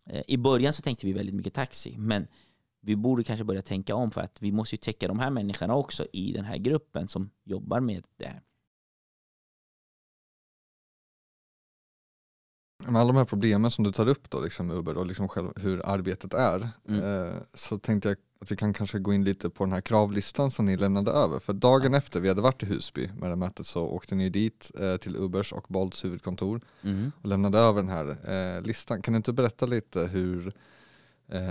[0.05, 2.27] Eh, I början så tänkte vi väldigt mycket taxi, men
[2.81, 5.75] vi borde kanske börja tänka om för att vi måste ju täcka de här människorna
[5.75, 8.41] också i den här gruppen som jobbar med det här.
[12.85, 15.47] Med alla de här problemen som du tar upp då, liksom Uber och liksom själv,
[15.55, 17.27] hur arbetet är, Mm.
[17.27, 20.51] eh, så tänkte jag att vi kan kanske gå in lite på den här kravlistan
[20.51, 21.39] som ni lämnade över.
[21.39, 24.29] För dagen efter vi hade varit i Husby med det här mötet så åkte ni
[24.29, 27.11] dit eh, till Ubers och Bolts huvudkontor Mhm.
[27.21, 28.05] och lämnade över den här
[28.57, 29.01] eh, listan.
[29.01, 30.53] Kan du inte berätta lite hur
[31.27, 31.41] eh,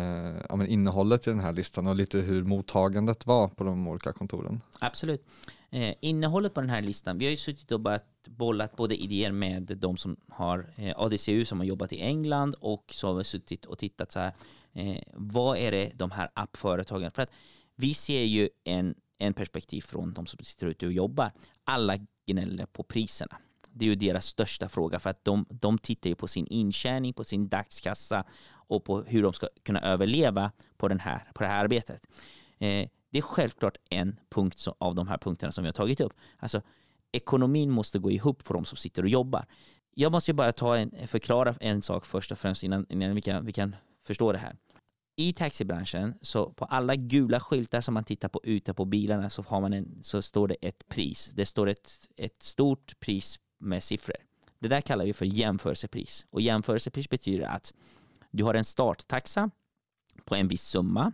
[0.49, 4.13] ja, men innehållet i den här listan och lite hur mottagandet var på de olika
[4.13, 4.61] kontoren?
[4.79, 5.27] Absolut.
[5.71, 9.33] Eh, innehållet på den här listan, vi har ju suttit och bara bollat både idéer
[9.33, 13.25] med de som har eh, ADCU som har jobbat i England och så har vi
[13.25, 14.33] suttit och tittat så här,
[14.75, 17.31] eh, vad är det de här appföretagen, för att
[17.77, 21.33] vi ser ju en, en perspektiv från de som sitter ute och jobbar.
[21.65, 23.37] Alla gnäller på priserna.
[23.75, 27.13] Det är ju deras största fråga för att de, de tittar ju på sin intjäning,
[27.13, 31.49] på sin dagskassa och på hur de ska kunna överleva på, den här, på det
[31.49, 32.07] här arbetet.
[32.59, 36.01] Eh, det är självklart en punkt som, av de här punkterna som vi har tagit
[36.01, 36.13] upp.
[36.39, 36.63] Alltså,
[37.13, 39.47] ekonomin måste gå ihop för de som sitter och jobbar.
[39.95, 43.21] Jag måste ju bara ta en, förklara en sak först och främst innan, innan vi,
[43.21, 44.57] kan, vi kan förstå det här.
[45.17, 49.43] I taxibranschen, så på alla gula skyltar som man tittar på ute på bilarna så,
[49.43, 51.33] har man en, så står det ett pris.
[51.35, 54.17] Det står ett, ett stort pris med siffror.
[54.59, 56.27] Det där kallar vi för jämförelsepris.
[56.31, 57.75] Och jämförelsepris betyder att
[58.31, 59.51] du har en starttaxa
[60.25, 61.13] på en viss summa.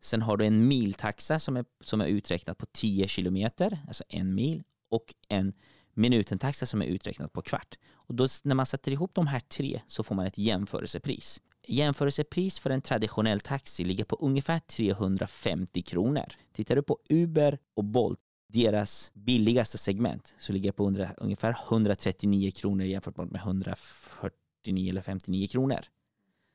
[0.00, 4.34] Sen har du en miltaxa som är, som är uträknad på 10 kilometer, alltså en
[4.34, 5.52] mil, och en
[5.94, 7.78] minutentaxa som är uträknad på kvart.
[7.92, 11.40] Och då, när man sätter ihop de här tre så får man ett jämförelsepris.
[11.72, 16.24] Jämförelsepris för en traditionell taxi ligger på ungefär 350 kronor.
[16.52, 18.18] Tittar du på Uber och Bolt,
[18.48, 25.02] deras billigaste segment, så ligger det på undra, ungefär 139 kronor jämfört med 149 eller
[25.02, 25.80] 59 kronor.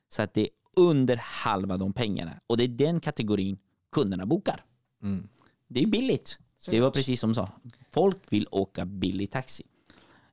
[0.08, 2.40] Så att det är under halva de pengarna.
[2.46, 3.58] Och det är den kategorin
[3.92, 4.64] kunderna bokar.
[5.02, 5.28] Mm.
[5.68, 6.38] Det är billigt.
[6.66, 7.50] Det var precis som sa.
[7.90, 9.64] Folk vill åka billig taxi.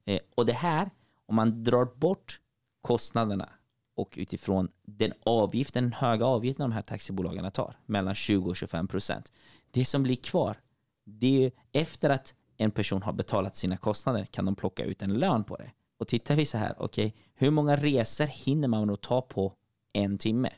[0.06, 0.90] Eh, och det här,
[1.26, 2.40] om man drar bort
[2.82, 3.50] kostnaderna
[3.96, 8.88] och utifrån den avgiften, den höga avgiften de här taxibolagen tar, mellan 20 och 25
[8.88, 9.32] procent.
[9.72, 10.58] Det som blir kvar,
[11.04, 15.14] det är efter att en person har betalat sina kostnader kan de plocka ut en
[15.14, 15.72] lön på det.
[15.98, 19.54] Och tittar vi så här, okej, hur många resor hinner man att ta på
[19.94, 20.50] en timme?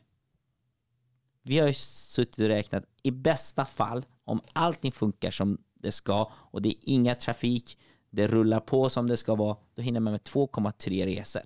[1.47, 6.31] vi har ju suttit och räknat i bästa fall om allting funkar som det ska
[6.33, 7.77] och det är inga trafik,
[8.09, 11.41] det rullar på som det ska vara, då hinner man med 2,3 resor.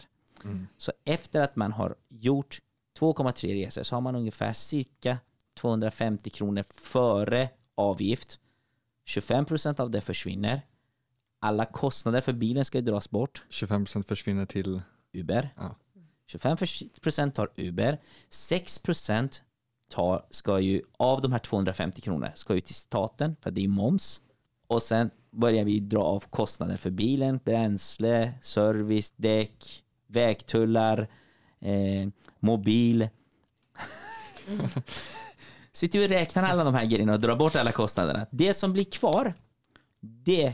[0.77, 2.59] Så efter att man har gjort
[2.99, 5.17] 2,3 resor så har man ungefär cirka
[5.53, 8.39] 250 kronor före avgift.
[9.05, 10.61] 25% av det försvinner.
[11.39, 13.43] Alla kostnader för bilen ska ju dras bort.
[13.49, 14.81] 25% försvinner till,
[15.13, 15.49] Uber.
[15.57, 15.75] Ja.
[16.31, 17.99] 25% tar Uber.
[18.29, 19.41] 6%
[19.89, 23.67] tar, ska ju, av de här 250 kronor ska ju till staten för det är
[23.67, 24.21] moms.
[24.67, 31.07] Och sen börjar vi dra av kostnader för bilen, bränsle, service, däck, vägtullar,
[31.59, 33.09] eh, mobil.
[35.71, 38.27] Sitter vi och räknar alla de här grejerna och drar bort alla kostnaderna.
[38.31, 39.33] Det som blir kvar,
[39.99, 40.53] det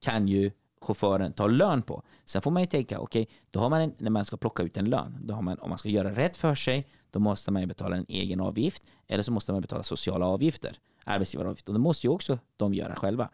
[0.00, 2.02] kan ju chauffören ta lön på.
[2.24, 4.76] Sen får man ju tänka, okej, då har man en, när man ska plocka ut
[4.76, 7.62] en lön, då har man, om man ska göra rätt för sig, då måste man
[7.62, 11.80] ju betala en egen avgift, eller så måste man betala sociala avgifter, arbetsgivaravgifter, och det
[11.80, 13.28] måste ju också de göra själva.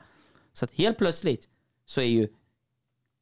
[0.53, 1.49] Så att helt plötsligt
[1.85, 2.29] så är ju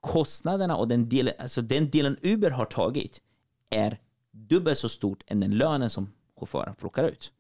[0.06, 3.20] kostnaderna och den delen, alltså den delen Uber har tagit
[3.70, 3.98] är
[4.30, 7.32] dubbelt så stort än den lönen som chauffören plockar ut.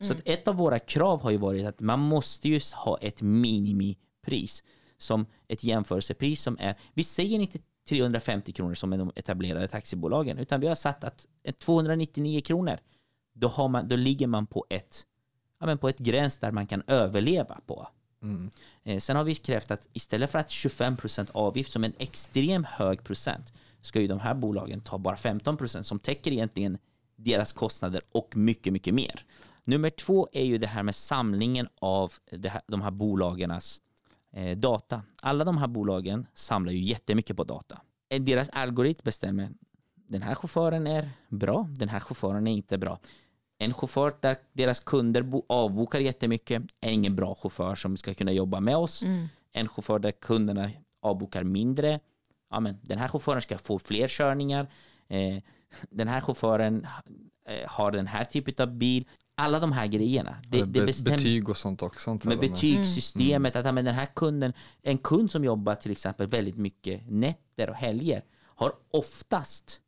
[0.00, 3.22] Så att ett av våra krav har ju varit att man måste ju ha ett
[3.22, 4.64] minimipris
[4.98, 10.38] som ett jämförelsepris som är, vi säger inte 350 kronor som är de etablerade taxibolagen,
[10.38, 11.26] utan vi har satt att
[11.58, 12.78] 299 kronor,
[13.32, 15.06] då, har man, då ligger man på ett,
[15.60, 17.88] ja, men på ett gräns där man kan överleva på.
[18.26, 18.50] Mm.
[18.84, 23.04] Eh, sen har vi krävt att istället för att 25% avgift som en extrem hög
[23.04, 26.78] procent ska ju de här bolagen ta bara 15% som täcker egentligen
[27.16, 29.24] deras kostnader och mycket, mycket mer.
[29.64, 33.80] Nummer två är ju det här med samlingen av det här, de här bolagens
[34.32, 35.02] eh, data.
[35.22, 37.80] Alla de här bolagen samlar ju jättemycket på data.
[38.08, 39.50] Eh, deras algoritm bestämmer
[40.08, 42.98] den här chauffören är bra, den här chauffören är inte bra.
[43.58, 48.32] En chaufför där deras kunder bo- avbokar jättemycket är ingen bra chaufför som ska kunna
[48.32, 49.02] jobba med oss.
[49.52, 50.70] En chaufför där kunderna
[51.02, 52.00] avbokar mindre,
[52.50, 54.66] ja, men den här chauffören ska få fler körningar.
[55.08, 55.42] Eh,
[55.90, 56.86] den här chauffören
[57.48, 59.04] eh, har den här typen av bil.
[59.38, 60.36] Alla de här grejerna.
[60.48, 62.10] Det, Be- det bestämmer betyg och sånt också.
[62.24, 64.52] med betygssystemet, att ja, men den här kunden,
[64.82, 69.80] en kund som jobbar till exempel väldigt mycket nätter och helger har oftast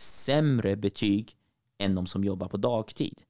[0.00, 1.34] sämre betyg
[1.78, 3.22] än de som jobbar på dagtid.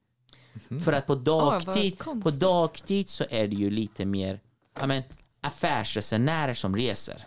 [0.85, 2.41] För att på dagtid, på konstigt.
[2.41, 4.39] dagtid så är det ju lite mer
[4.79, 5.03] ja, men,
[5.41, 7.23] affärsresenärer som reser.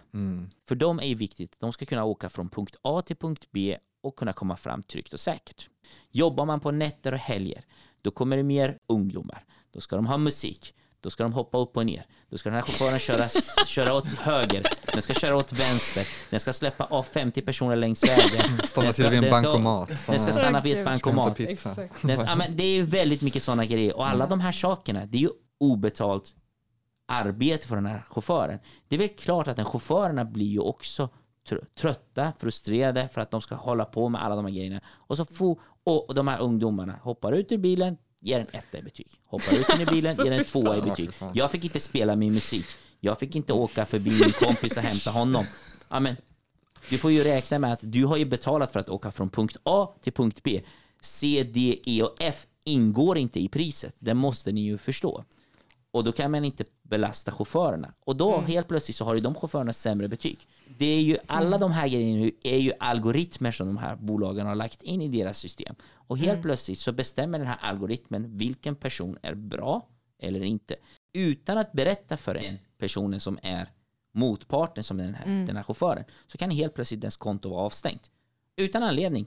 [0.69, 3.79] För dem är ju viktigt, de ska kunna åka från punkt A till punkt B
[4.03, 5.69] och kunna komma fram tryggt och säkert.
[6.11, 7.65] Jobbar man på nätter och helger,
[8.03, 9.45] då kommer det mer ungdomar.
[9.71, 10.75] Då ska de ha musik.
[11.03, 12.07] Då ska de hoppa upp och ner.
[12.31, 13.29] Då ska den här chauffören köra,
[13.67, 14.63] köra åt höger.
[14.93, 16.07] Den ska köra åt vänster.
[16.31, 18.45] Den ska släppa av 50 personer längs vägen.
[18.65, 19.89] Stanna till vid en bankomat.
[20.07, 21.37] Den ska stanna vid ett bankomat.
[22.03, 25.07] Den, ja, men det är ju väldigt mycket sådana grejer och alla de här sakerna,
[25.07, 25.31] det är ju
[25.61, 26.35] obetalt
[27.09, 28.59] arbete för den här chauffören.
[28.89, 31.09] Det är väl klart att den chaufförerna blir ju också
[31.49, 34.81] tr- trötta, frustrerade för att de ska hålla på med alla de här grejerna.
[34.89, 38.83] Och så får, och de här ungdomarna hoppar ut ur bilen, ger en etta i
[38.83, 39.09] betyg.
[39.27, 41.11] Hoppar ut ur bilen, ger en tvåa i betyg.
[41.35, 42.67] Jag fick inte spela min musik.
[43.01, 45.45] Jag fick inte åka förbi min kompis och hämta honom.
[45.89, 46.17] Ja, men,
[46.91, 49.57] du får ju räkna med att du har ju betalat för att åka från punkt
[49.63, 50.63] A till punkt B.
[51.01, 53.95] C, D, E och F ingår inte i priset.
[53.99, 55.25] Det måste ni ju förstå.
[55.93, 57.95] Och då kan man inte belasta chaufförerna.
[58.01, 60.49] Och då helt plötsligt så har ju de chaufförerna sämre betyg.
[60.79, 64.55] Det är ju, alla de här grejerna är ju algoritmer som de här bolagen har
[64.55, 65.75] lagt in i deras system.
[65.93, 69.89] Och helt plötsligt så bestämmer den här algoritmen vilken person är bra
[70.19, 70.77] eller inte.
[71.13, 73.69] Utan att berätta för den personen som är
[74.13, 77.63] motparten som är den här, den här chauffören så kan helt plötsligt dens konto vara
[77.63, 78.11] avstängt.
[78.57, 79.27] Utan anledning.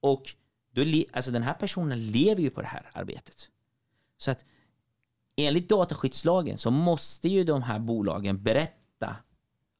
[0.00, 0.34] Och
[0.72, 3.48] då, alltså den här personen lever ju på det här arbetet.
[4.18, 4.44] Så att
[5.40, 9.16] enligt dataskyddslagen så måste ju de här bolagen berätta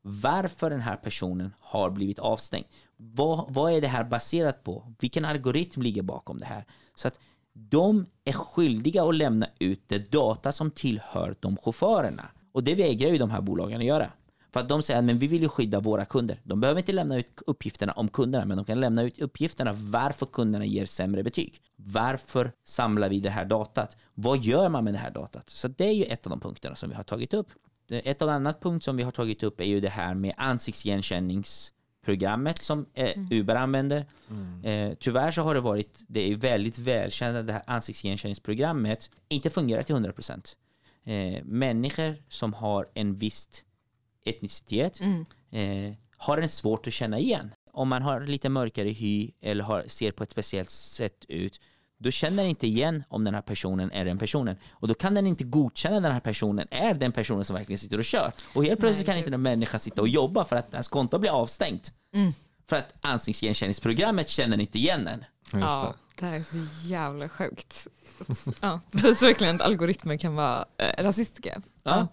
[0.03, 2.67] varför den här personen har blivit avstängd.
[2.97, 4.95] Vad, vad är det här baserat på?
[5.01, 6.65] Vilken algoritm ligger bakom det här?
[6.95, 7.21] Så att
[7.53, 12.29] de är skyldiga att lämna ut det data som tillhör de chaufförerna.
[12.53, 14.11] Och det vägrar ju de här bolagen att göra.
[14.53, 16.41] För att de säger att vi vill ju skydda våra kunder.
[16.43, 20.27] De behöver inte lämna ut uppgifterna om kunderna, men de kan lämna ut uppgifterna varför
[20.27, 21.61] kunderna ger sämre betyg.
[21.77, 23.97] Varför samlar vi det här datat?
[24.15, 25.51] Vad gör man med det här datat?
[25.51, 27.49] Så det är ju ett av de punkterna som vi har tagit upp.
[27.91, 32.63] Ett av annat punkt som vi har tagit upp är ju det här med ansiktsigenkänningsprogrammet
[32.63, 34.07] som eh, Uber använder.
[34.65, 39.51] Eh, tyvärr så har det varit, det är väldigt välkänt att det här ansiktsigenkänningsprogrammet inte
[39.51, 40.57] fungerar till 100%.
[41.05, 43.65] Eh, människor som har en viss
[44.25, 47.55] etnicitet eh, har en svårt att känna igen.
[47.73, 51.61] Om man har lite mörkare hy eller har, ser på ett speciellt sätt ut,
[51.99, 54.57] då känner den inte igen om den här personen är den personen.
[54.71, 57.99] Och då kan den inte godkänna den här personen är den personen som verkligen sitter
[57.99, 58.33] och kör.
[58.55, 61.19] Och helt plötsligt Nej, kan inte den människan sitta och jobba för att ens konto
[61.19, 61.93] blir avstängt.
[62.15, 62.33] Mm.
[62.71, 65.25] För att ansiktsigenkänningsprogrammet känner inte igen den.
[65.53, 66.21] Just Ja, det.
[66.21, 67.87] det här är så jävla sjukt.
[68.61, 71.63] Ja, det visar verkligen att algoritmer kan vara eh, rasistiska.
[71.83, 72.09] Ja.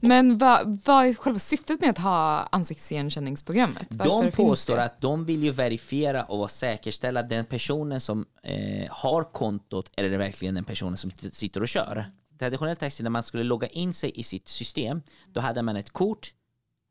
[0.00, 3.86] Men vad, vad är själva syftet med att ha ansiktsigenkänningsprogrammet?
[3.90, 8.90] Varför De påstår att de vill ju verifiera och säkerställa att den personen som eh,
[8.90, 12.10] har kontot är det verkligen den personen som sitter och kör.
[12.38, 15.90] Traditionell taxi, när man skulle logga in sig i sitt system, då hade man ett
[15.90, 16.32] kort.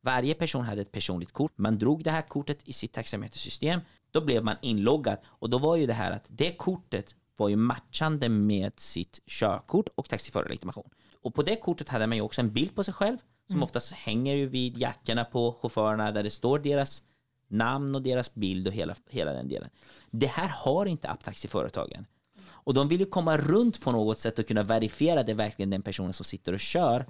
[0.05, 1.57] Varje person hade ett personligt kort.
[1.57, 3.79] Man drog det här kortet i sitt taxametersystem.
[4.11, 7.55] Då blev man inloggad och då var ju det här att det kortet var ju
[7.55, 10.89] matchande med sitt körkort och taxiförarlegitimation.
[11.21, 13.17] Och på det kortet hade man ju också en bild på sig själv
[13.51, 17.03] som oftast hänger ju vid jackorna på chaufförerna där det står deras
[17.47, 19.69] namn och deras bild och hela, hela den delen.
[20.11, 22.05] Det här har inte apptaxiföretagen.
[22.45, 25.69] Och de vill ju komma runt på något sätt och kunna verifiera det är verkligen
[25.69, 27.05] den personen som sitter och kör.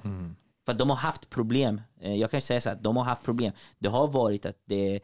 [0.66, 1.82] För att de har haft problem.
[2.02, 3.54] Eh, Jag kan ju säga så här, de har haft problem.
[3.80, 5.00] Det har varit att det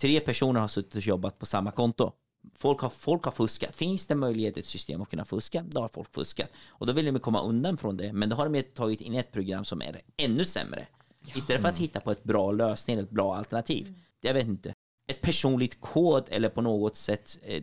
[0.00, 2.12] tre personer har suttit och jobbat på samma konto.
[2.52, 3.76] Folk har, folk har fuskat.
[3.76, 6.50] Finns det möjlighet i ett system att kunna fuska, då har folk fuskat.
[6.68, 8.12] Och då vill de komma undan från det.
[8.12, 10.86] Men då har de tagit in ett program som är ännu sämre.
[11.34, 13.94] Istället för att hitta på ett bra lösning, ett bra alternativ.
[14.20, 14.74] Jag vet inte.
[15.08, 17.62] Ett personligt kod eller på något sätt eh,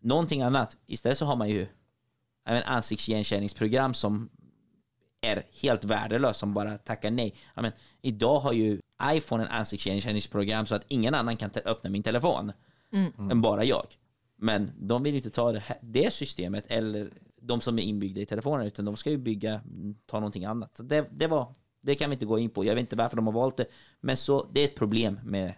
[0.00, 0.76] någonting annat.
[0.86, 1.66] Istället så har man ju
[2.44, 4.28] en ansiktsigenkänningsprogram som
[5.20, 7.34] är helt värdelös som bara tackar nej.
[7.54, 12.02] Ja, men, idag har ju iPhone en ansiktsigenkänningsprogram så att ingen annan kan öppna min
[12.02, 12.52] telefon
[13.30, 13.86] än bara jag.
[14.36, 17.10] Men de vill inte ta det, här, det systemet eller
[17.40, 20.76] de som är inbyggda i telefonen utan de ska ju bygga, mm, ta någonting annat.
[20.76, 22.64] Så det, det var, det kan vi inte gå in på.
[22.64, 23.66] Jag vet inte varför de har valt det,
[24.00, 25.54] men så det är ett problem med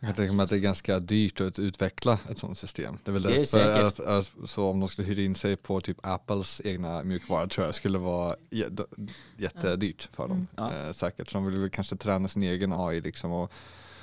[0.00, 2.98] Jag kan tänka mig att det är ganska dyrt att utveckla ett sådant system.
[3.04, 5.56] Det är väl Det är därför att, att, så om de skulle hyra in sig
[5.56, 10.46] på typ Apples egna mjukvara tror jag skulle vara jä- jättedyrt för dem.
[10.56, 10.72] Ja.
[10.72, 13.32] Eh, säkert, så de vill väl kanske träna sin egen AI liksom.
[13.32, 13.52] Och,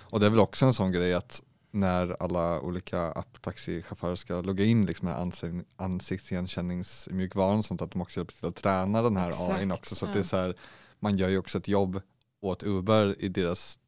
[0.02, 4.66] och det är väl också en sån grej att när alla olika apptaxichaufförer ska logga
[4.66, 9.18] in liksom med ansikt, ansiktsigenkänningsmjukvaran och sånt att de också hjälper till att träna den
[9.18, 9.96] här Exakt, AI också.
[9.96, 10.14] Så att ja.
[10.14, 10.56] det är så här,
[11.00, 12.02] man gör ju också ett jobb
[12.42, 13.80] åt Uber i deras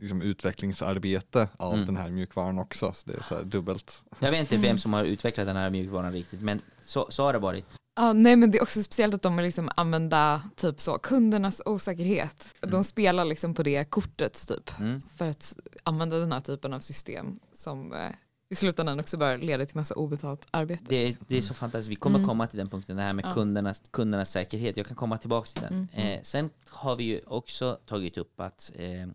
[0.00, 1.86] liksom, utvecklingsarbete av Mm.
[1.86, 2.92] den här mjukvaran också.
[2.92, 4.02] Så det är så här dubbelt.
[4.18, 4.62] Jag vet inte Mm.
[4.68, 7.64] vem som har utvecklat den här mjukvaran riktigt, men så, så har det varit.
[7.96, 11.62] Ja, nej men det är också speciellt att de vill liksom använda typ så kundernas
[11.64, 12.54] osäkerhet.
[12.60, 15.02] De spelar liksom på det kortet typ Mm.
[15.16, 17.98] för att använda den här typen av system som eh,
[18.50, 20.84] i slutändan också bara leder till massa obetalt arbete.
[20.88, 21.90] Det, det är så fantastiskt.
[21.90, 22.28] Vi kommer Mm.
[22.28, 23.32] komma till den punkten, det här med Ja.
[23.34, 24.76] kundernas, kundernas säkerhet.
[24.76, 25.88] Jag kan komma tillbaka till den.
[25.94, 26.12] Mm.
[26.12, 29.06] Eh, sen har vi ju också tagit upp att eh,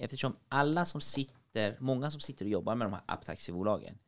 [0.00, 3.98] eftersom alla som sitter, många som sitter och jobbar med de här apptaxibolagen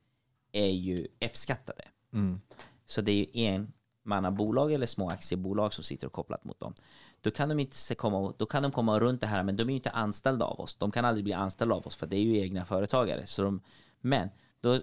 [0.53, 1.85] är ju F-skattade.
[2.13, 2.41] Mm.
[2.87, 3.73] Så det är ju en
[4.03, 6.75] mannabolag eller små aktiebolag som sitter och kopplat mot dem.
[7.21, 9.69] Då kan de inte komma, då kan de komma runt det här, men de är
[9.69, 10.77] ju inte anställda av oss.
[10.77, 13.27] De kan aldrig bli anställda av oss, för det är ju egna företagare.
[13.27, 13.61] Så de,
[14.01, 14.29] men
[14.61, 14.81] då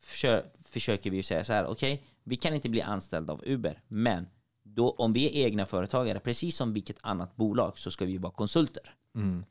[0.00, 3.82] försö, försöker vi ju säga så här, okej, vi kan inte bli anställda av Uber,
[3.88, 4.26] men
[4.62, 8.32] då, om vi är egna företagare, precis som vilket annat bolag, så ska vi vara
[8.32, 8.94] konsulter.
[9.14, 9.44] Mm.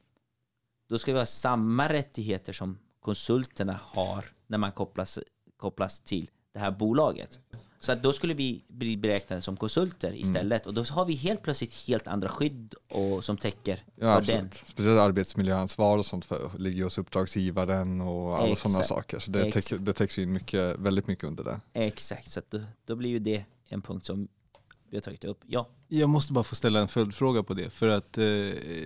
[0.91, 5.19] Då ska vi ha samma rättigheter som konsulterna har när man kopplas,
[5.57, 7.39] kopplas till det här bolaget.
[7.79, 11.41] Så att då skulle vi bli beräknade som konsulter istället och då har vi helt
[11.41, 14.45] plötsligt helt andra skydd och, som täcker Ja, för den.
[14.45, 14.67] absolut.
[14.67, 19.19] Speciellt arbetsmiljöansvar och sånt för, ligger hos uppdragsgivaren och alla sådana saker.
[19.19, 19.67] Så det, Exakt.
[19.67, 21.59] täcker, det täcks in mycket, väldigt mycket under det.
[21.73, 24.27] Exakt, så att då, då blir ju det en punkt som
[24.91, 25.39] vi har tagit upp.
[25.47, 27.69] Ja, Jag måste bara få ställa en följdfråga på det.
[27.69, 28.25] För att eh,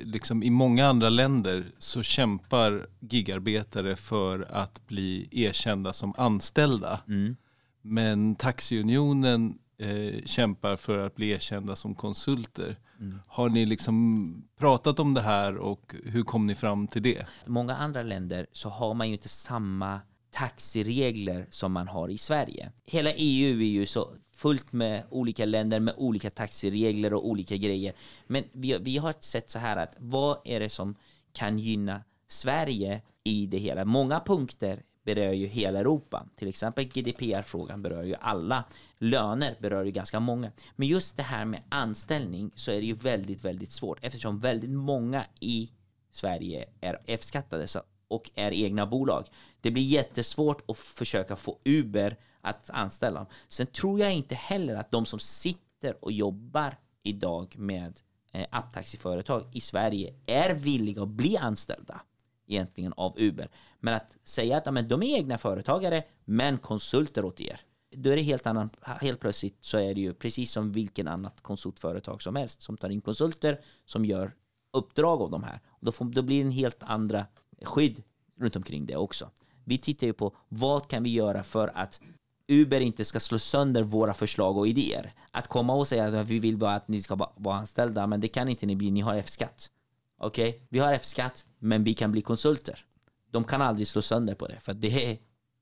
[0.03, 7.01] liksom i många andra länder så kämpar gigarbetare för att bli erkända som anställda.
[7.08, 7.36] mm.
[7.82, 12.80] Men Taxiunionen eh, kämpar för att bli erkända som konsulter.
[12.99, 13.20] Mm.
[13.28, 17.26] Har ni liksom pratat om det här och hur kom ni fram till det?
[17.45, 20.01] många andra länder så har man ju inte samma
[20.36, 22.72] taxiregler som man har i Sverige.
[22.86, 27.94] Hela EU är ju så fullt med olika länder med olika taxiregler och olika grejer.
[28.28, 30.96] Men vi, vi har sett så här att vad är det som
[31.34, 33.86] kan gynna Sverige i det hela?
[33.86, 36.26] Många punkter berör ju hela Europa.
[36.36, 38.64] Till exempel GDPR-frågan berör ju alla.
[38.98, 40.52] Löner berör ju ganska många.
[40.76, 44.70] Men just det här med anställning så är det ju väldigt, väldigt svårt eftersom väldigt
[44.70, 45.70] många i
[46.12, 47.84] Sverige är F-skattade så-
[48.16, 49.26] och är egna bolag.
[49.61, 53.28] Det blir jättesvårt att försöka få Uber att anställa dem.
[53.47, 57.99] Sen tror jag inte heller att de som sitter och jobbar idag med
[58.32, 62.01] eh, apptaxiföretag i Sverige är villiga att bli anställda
[62.47, 63.49] egentligen av Uber.
[63.80, 67.59] Men att säga att ja, men de är egna företagare men konsulter åt er.
[67.95, 71.41] då är det helt annan, helt plötsligt så är det ju precis som vilken annat
[71.41, 74.32] konsultföretag som helst som tar in konsulter som gör
[74.74, 75.59] uppdrag av de här.
[75.80, 77.26] Då, får, då blir det en helt andra
[77.62, 78.03] skydd
[78.38, 79.30] runt omkring det också.
[79.64, 82.01] Vi tittar ju på vad kan vi göra för att
[82.47, 85.14] Uber inte ska slå sönder våra förslag och idéer.
[85.32, 88.28] Att komma och säga att vi vill bara att ni ska vara anställda, men det
[88.28, 89.70] kan inte ni bli, ni har F-skatt.
[90.18, 90.62] Okej, okay?
[90.70, 92.86] vi har F-skatt, men vi kan bli konsulter.
[93.32, 95.18] De kan aldrig slå sönder på det, för det är,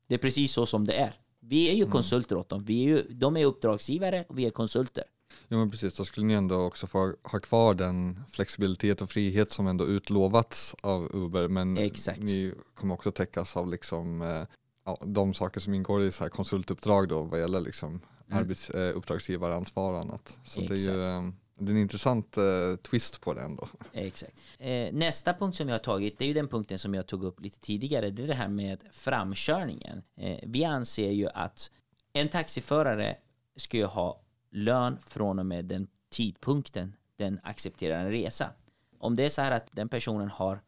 [0.07, 1.13] det är precis så som det är.
[1.39, 1.91] Vi är ju mm.
[1.91, 2.63] konsulter åt dem.
[2.63, 5.03] Vi är ju, de är uppdragsgivare och vi är konsulter.
[5.47, 9.51] Ja men precis, då skulle ni ändå också få ha kvar den flexibilitet och frihet
[9.51, 11.47] som ändå utlovats av Uber.
[11.47, 12.19] Men Exakt.
[12.19, 14.47] ni kommer också täckas av liksom, eh,
[14.85, 18.39] ja, de saker som ingår i så här konsultuppdrag då vad gäller liksom mm.
[18.39, 20.37] arbets, eh, uppdragsgivaransvar och annat.
[20.45, 20.85] Så Exakt.
[20.85, 23.67] det är ju eh, det är en intressant eh, twist på det ändå.
[23.93, 24.33] Exakt.
[24.59, 27.23] Eh, nästa punkt som jag har tagit, det är ju den punkten som jag tog
[27.23, 30.03] upp lite tidigare, det är det här med framkörningen.
[30.17, 31.71] Eh, vi anser ju att
[32.13, 33.17] en taxiförare
[33.57, 34.22] ska ju ha
[34.53, 38.49] lön från och med den tidpunkten den accepterar en resa.
[38.97, 40.61] Om det är så här att den personen har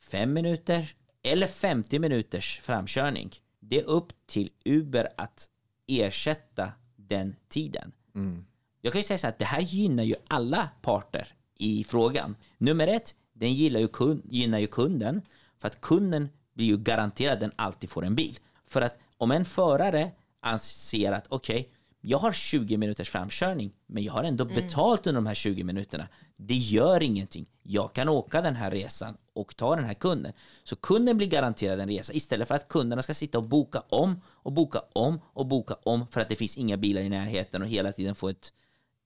[0.00, 5.48] fem minuter eller 50 minuters framkörning, det är upp till Uber att
[5.86, 7.92] ersätta den tiden.
[8.14, 8.44] Mm.
[8.80, 12.36] Jag kan ju säga så att det här gynnar ju alla parter i frågan.
[12.58, 15.22] Nummer ett, den gillar ju kund, gynnar ju kunden
[15.56, 18.38] för att kunden blir ju garanterad att den alltid får en bil.
[18.66, 20.10] För att om en förare
[20.40, 24.54] anser att okej, okay, jag har 20 minuters framkörning, men jag har ändå mm.
[24.54, 26.08] betalt under de här 20 minuterna.
[26.36, 27.46] Det gör ingenting.
[27.62, 30.32] Jag kan åka den här resan och ta den här kunden.
[30.64, 34.20] Så kunden blir garanterad en resa istället för att kunderna ska sitta och boka om
[34.26, 37.68] och boka om och boka om för att det finns inga bilar i närheten och
[37.68, 38.52] hela tiden få ett,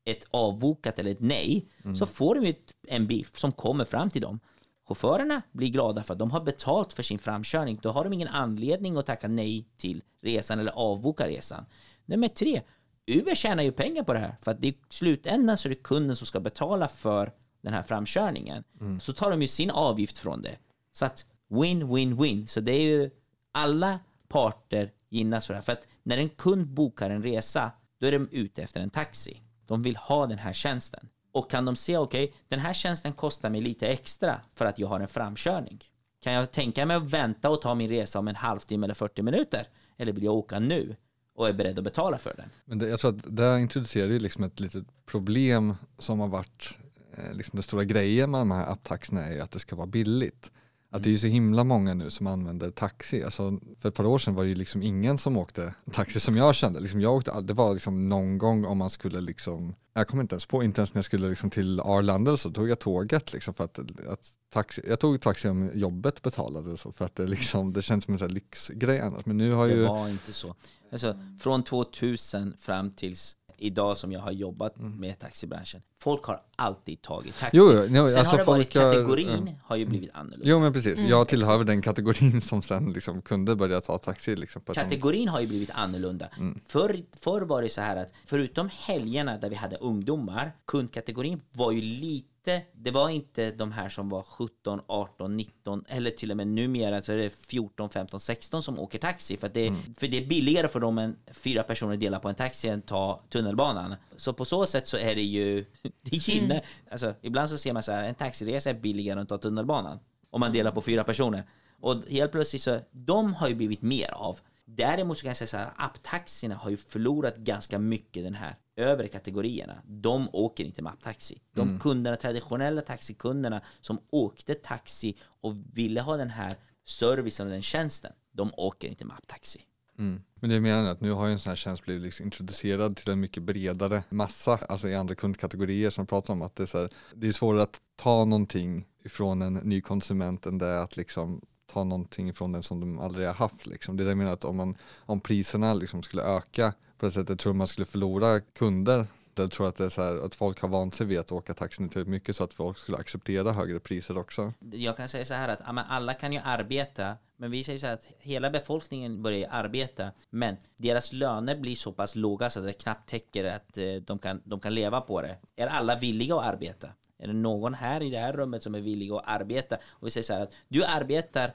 [0.05, 1.69] ett avbokat eller ett nej.
[1.85, 1.97] Mm.
[1.97, 2.55] Så får de
[2.89, 4.41] en bil som kommer fram till dem.
[4.89, 7.79] Chaufförerna blir glada för att de har betalt för sin framkörning.
[7.83, 11.65] Då har de ingen anledning att tacka nej till resan eller avboka resan.
[12.07, 12.63] Nummer tre,
[13.07, 16.17] Uber tjänar ju pengar på det här för att i slutändan så är det kunden
[16.17, 17.33] som ska betala för
[17.63, 18.65] den här framkörningen.
[18.81, 19.01] Mm.
[19.01, 20.57] Så tar de ju sin avgift från det.
[20.93, 22.49] Så att win, win, win.
[22.49, 23.11] Så det är ju
[23.53, 23.99] alla
[24.29, 25.63] parter gynnas för det här.
[25.63, 29.41] För att när en kund bokar en resa, då är de ute efter en taxi.
[29.67, 31.09] De vill ha den här tjänsten.
[31.33, 34.79] Och kan de se, okej, okay, den här tjänsten kostar mig lite extra för att
[34.79, 35.79] jag har en framkörning.
[36.23, 39.23] Kan jag tänka mig att vänta och ta min resa om en halvtimme eller 40
[39.23, 39.67] minuter?
[39.97, 40.97] Eller vill jag åka nu?
[41.35, 42.51] Och är beredd att betala för den.
[42.65, 46.79] Men det, jag tror att det introducerar ju liksom ett litet problem som har varit
[47.17, 49.87] eh, liksom den stora grejen med de här apptaxorna är ju att det ska vara
[49.87, 50.51] billigt.
[50.95, 53.25] Att det är så himla många nu som använder taxi.
[53.25, 56.37] Alltså, för ett par år sedan var det ju liksom ingen som åkte taxi som
[56.37, 56.81] jag kände.
[56.81, 60.35] Liksom jag åkte, det var liksom någon gång om man skulle liksom, jag kommer inte
[60.35, 63.55] ens på, inte ens när jag skulle liksom till Arlanda så tog jag tåget liksom
[63.55, 63.79] för att,
[64.09, 68.05] att taxi, jag tog taxi om jobbet betalade så för att det liksom, det känns
[68.05, 69.27] som en sån lyxgrej annars.
[69.27, 69.83] Men nu har det ju...
[69.83, 70.55] Det var inte så.
[70.93, 75.01] Alltså från 2000 fram tills idag som jag har jobbat mm.
[75.01, 75.83] med taxibranschen.
[76.03, 77.57] Folk har alltid tagit taxi.
[77.57, 79.53] Jo, jo, sen alltså har det varit kategorin ja.
[79.65, 80.47] har ju blivit annorlunda.
[80.49, 81.67] Jo men precis, mm, jag tillhör exakt.
[81.67, 84.37] den kategorin som sen liksom kunde börja ta taxi.
[84.37, 86.29] Liksom, kategorin har ju blivit annorlunda.
[86.39, 86.61] Mm.
[86.67, 91.73] Förr, förr var det så här att förutom helgerna där vi hade ungdomar, kundkategorin var
[91.73, 92.33] ju lite
[92.73, 97.03] det var inte de här som var 17, 18, 19 eller till och med numera
[97.03, 99.81] så är det 14, 15, 16 som åker taxi för, att det, mm.
[99.97, 103.23] för det är billigare för dem än fyra personer delar på en taxi än ta
[103.29, 103.95] tunnelbanan.
[104.17, 105.65] Så på så sätt så är det ju,
[106.03, 106.65] gynnar, mm.
[106.91, 109.99] alltså ibland så ser man så här, en taxiresa är billigare än att ta tunnelbanan
[110.31, 111.45] om man delar på fyra personer.
[111.81, 114.41] Och helt plötsligt så, de har ju blivit mer av.
[114.65, 118.57] Däremot så kan jag säga så här, apptaxierna har ju förlorat ganska mycket den här
[118.77, 119.83] övre kategorierna.
[119.87, 121.43] De åker inte med apptaxi.
[121.55, 121.81] De mm.
[121.81, 128.13] kunderna, traditionella taxikunderna som åkte taxi och ville ha den här servicen och den tjänsten,
[128.33, 129.61] de åker inte med apptaxi.
[129.99, 130.23] Mm.
[130.43, 132.97] Men det jag menar att nu har ju en sån här tjänst blivit liksom introducerad
[132.97, 136.67] till en mycket bredare massa, alltså i andra kundkategorier som pratar om att det är,
[136.67, 140.79] så här, det är svårare att ta någonting ifrån en ny konsument än det är
[140.79, 141.41] att liksom
[141.73, 143.67] ta någonting från den som de aldrig har haft.
[143.67, 143.97] Liksom.
[143.97, 147.13] Det är det jag menar att om, man, om priserna liksom skulle öka på det
[147.13, 149.07] sättet tror man skulle förlora kunder.
[149.35, 151.55] Jag tror att det är så här, att folk har vant sig vid att åka
[151.55, 154.53] taxi tillräckligt mycket så att folk skulle acceptera högre priser också.
[154.71, 157.95] Jag kan säga så här att alla kan ju arbeta men vi säger så här
[157.95, 162.73] att hela befolkningen börjar arbeta men deras löner blir så pass låga så att det
[162.73, 165.39] knappt täcker att eh, de kan, de kan leva på det.
[165.57, 166.89] Är alla villiga att arbeta?
[167.19, 169.77] Är det någon här i det här rummet som är villig att arbeta?
[169.91, 171.55] Och vi säger så här att du arbetar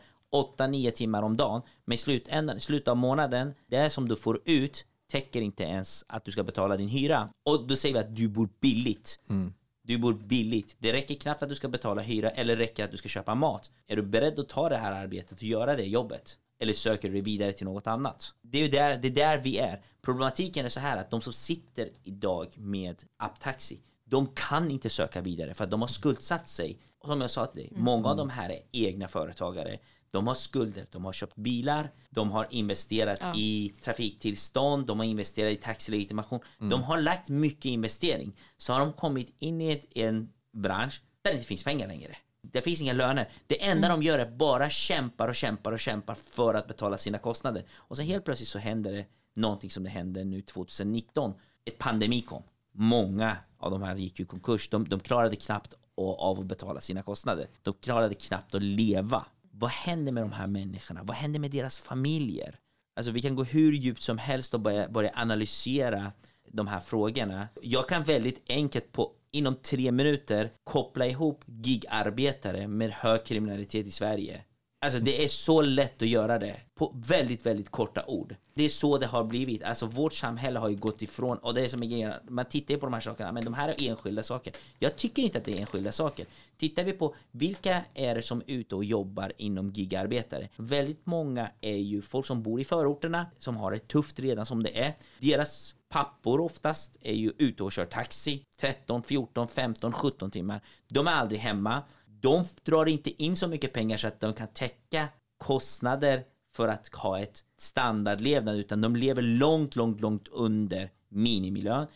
[0.58, 4.86] 8-9 timmar om dagen, men i slutändan, slutet av månaden, det som du får ut
[5.12, 7.30] täcker inte ens att du ska betala din hyra.
[7.46, 9.20] Och då säger vi att du bor billigt.
[9.30, 9.54] Mm.
[9.88, 10.76] Du bor billigt.
[10.80, 13.72] Det räcker knappt att du ska betala hyra eller räcker att du ska köpa mat.
[13.88, 16.38] Är du beredd att ta det här arbetet och göra det jobbet?
[16.60, 18.34] Eller söker du dig vidare till något annat?
[18.42, 19.82] Det är ju där, det är där vi är.
[20.02, 25.22] Problematiken är så här att de som sitter idag med apptaxi, de kan inte söka
[25.22, 26.80] vidare för att de har skuldsatt sig.
[27.00, 29.80] Och som jag sa till dig, många av de här är egna företagare.
[30.18, 33.36] De har skulder, de har köpt bilar, de har investerat Ja.
[33.36, 36.39] i trafiktillstånd, de har investerat i taxilegitimation.
[36.57, 38.36] De har lagt mycket investering.
[38.57, 42.15] Så har de kommit in i en bransch där det inte finns pengar längre.
[42.41, 43.30] Det finns inga löner.
[43.47, 47.18] Det enda de gör är bara kämpar och kämpar och kämpar för att betala sina
[47.18, 47.65] kostnader.
[47.76, 51.34] Och så helt plötsligt så händer det någonting som det hände nu 2019.
[51.65, 52.43] Ett pandemi kom.
[52.74, 54.70] Många av de här gick ju i konkurs.
[54.70, 57.47] De, de klarade knappt av att betala sina kostnader.
[57.61, 59.26] De klarade knappt att leva.
[59.60, 61.03] Vad händer med de här människorna?
[61.03, 62.55] Vad händer med deras familjer?
[62.95, 66.12] Alltså vi kan gå hur djupt som helst och börja, börja analysera
[66.47, 67.47] de här frågorna.
[67.62, 73.91] Jag kan väldigt enkelt på inom tre minuter koppla ihop gigarbetare med hög kriminalitet i
[73.91, 74.43] Sverige.
[74.80, 78.36] Alltså det är så lätt att göra det på väldigt, väldigt korta ord.
[78.54, 79.64] Det är så det har blivit.
[79.64, 82.14] Alltså vårt samhälle har ju gått ifrån, och det är som en grej.
[82.30, 84.54] man tittar ju på de här sakerna, men de här är enskilda saker.
[84.80, 86.26] Jag tycker inte att det är enskilda saker.
[86.58, 90.50] Tittar vi på vilka är det som är ute och jobbar inom gigarbetare?
[90.56, 94.64] Väldigt många är ju folk som bor i förorterna, som har det tufft redan som
[94.64, 94.96] det är.
[95.20, 100.62] Deras pappor oftast är ju ute och kör taxi 13, 14, 15, 17 timmar.
[100.88, 101.84] De är aldrig hemma.
[102.22, 105.07] De drar inte in så mycket pengar så att de kan täcka
[105.38, 106.24] kostnader
[106.55, 111.88] för att ha ett standardlevnad utan de lever långt, långt, långt under minimilön.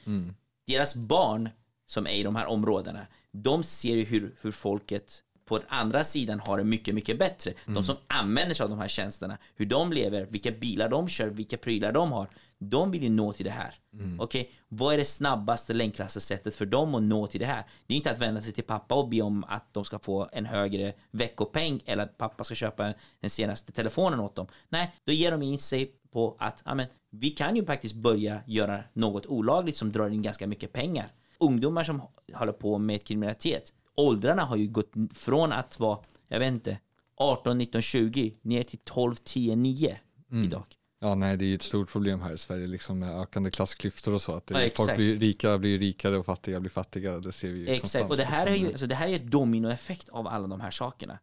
[0.68, 1.50] Deras barn
[1.86, 6.04] som är i de här områdena, de ser ju hur, hur folket på den andra
[6.04, 7.54] sidan har det mycket, mycket bättre.
[7.66, 11.28] De som använder sig av de här tjänsterna, hur de lever, vilka bilar de kör,
[11.28, 12.28] vilka prylar de har.
[12.64, 13.76] De vill ju nå till det här.
[14.20, 17.64] Okej, vad är det snabbaste, länkklasse sättet för dem att nå till det här?
[17.88, 20.30] Det är inte att vända sig till pappa och be om att de ska få
[20.32, 24.48] en högre veckopeng eller att pappa ska köpa den senaste telefonen åt dem.
[24.70, 28.84] Nej, då ger de in sig på att amen, vi kan ju faktiskt börja göra
[28.94, 31.12] något olagligt som drar in ganska mycket pengar.
[31.40, 32.02] Ungdomar som
[32.34, 36.78] håller på med kriminalitet, åldrarna har ju gått från att vara, jag vet inte,
[37.16, 39.98] 18, 19, 20 ner till 12, 10, 9
[40.46, 40.64] idag.
[41.04, 44.14] Ja, nej, det är ju ett stort problem här i Sverige, liksom med ökande klassklyftor
[44.14, 44.32] och så.
[44.32, 47.20] Att det, Ja, folk blir rika, blir rikare och fattiga blir fattigare.
[47.20, 48.66] Det ser vi ju Exakt, konstant, och det här är liksom.
[48.66, 51.20] ju alltså det här är ett dominoeffekt av alla de här sakerna.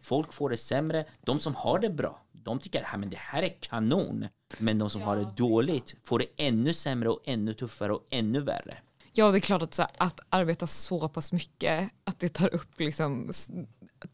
[0.00, 3.42] Folk får det sämre, de som har det bra, de tycker att men det här
[3.42, 4.26] är kanon.
[4.58, 8.40] Men de som har det dåligt får det ännu sämre och ännu tuffare och ännu
[8.40, 8.78] värre.
[9.12, 12.54] Ja, det är klart att, så här, att arbeta så pass mycket, att det tar
[12.54, 13.30] upp liksom,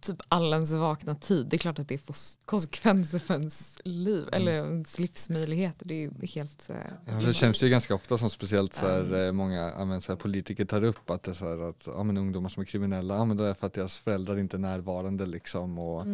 [0.01, 1.47] typ all ens vakna tid.
[1.47, 5.87] Det är klart att det får konsekvenser för ens liv eller ens livsmöjligheter.
[5.87, 6.71] Det är ju helt...
[6.71, 6.77] eh,
[7.07, 10.17] Ja, det känns ju ganska ofta som speciellt så här, eh, många men, så här,
[10.17, 13.15] politiker tar upp att det är så här, att ja, men, ungdomar som är kriminella,
[13.15, 15.79] ja, men det är för att deras föräldrar inte är närvarande liksom.
[15.79, 16.07] Och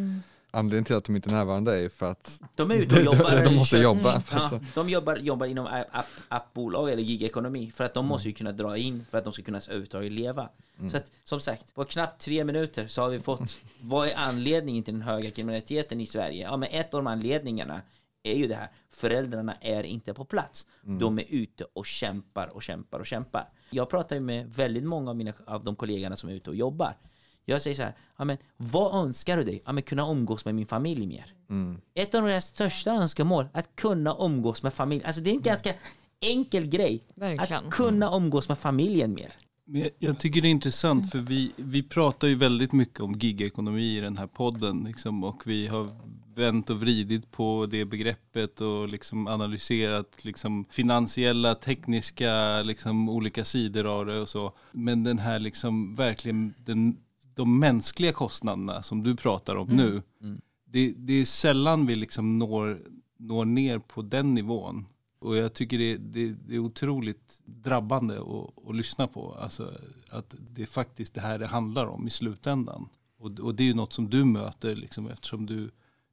[0.51, 3.45] Anledningen till att de inte är närvarande är för att De är ute och jobbar.
[3.45, 4.23] de måste kör- jobba.
[4.33, 8.53] Ja, de jobbar, jobbar inom app, appbolag eller gigekonomi för att de måste ju kunna
[8.53, 10.49] dra in för att de ska kunna överhuvudtaget leva.
[10.91, 14.85] Så att som sagt, på knappt tre minuter så har vi fått vad är anledningen
[14.85, 16.43] till den höga kriminaliteten i Sverige?
[16.43, 17.83] Ja, men ett av de anledningarna
[18.23, 18.69] är ju det här.
[18.91, 20.67] Föräldrarna är inte på plats.
[20.83, 23.49] De är ute och kämpar och kämpar och kämpar.
[23.71, 26.57] Jag pratar ju med väldigt många av, mina, av de kollegorna som är ute och
[26.57, 26.97] jobbar.
[27.45, 29.63] Jag säger så här, ja, men, vad önskar du dig?
[29.67, 31.35] Ja, men, kunna umgås med min familj mer.
[31.95, 35.05] Ett av deras största önskemål, att kunna umgås med familj.
[35.05, 35.75] Alltså det är en ganska
[36.21, 37.05] enkel grej.
[37.15, 37.65] Verkligen.
[37.65, 39.33] Att kunna umgås med familjen mer.
[39.65, 43.13] Men jag, jag tycker det är intressant för vi, vi pratar ju väldigt mycket om
[43.13, 45.89] gigekonomi i den här podden liksom, och vi har
[46.35, 53.87] vänt och vridit på det begreppet och liksom analyserat liksom, finansiella, tekniska, liksom, olika sidor
[53.87, 54.53] av det och så.
[54.73, 56.97] Men den här liksom verkligen den,
[57.41, 60.03] de mänskliga kostnaderna som du pratar om nu,
[60.65, 62.81] det, det är sällan vi liksom når,
[63.17, 64.87] når ner på den nivån.
[65.19, 69.37] Och jag tycker det, det, det är otroligt drabbande att, att lyssna på.
[69.41, 69.73] Alltså
[70.11, 72.89] att det är faktiskt det här det handlar om i slutändan.
[73.19, 75.71] Och, och det är ju något som du möter liksom, eftersom du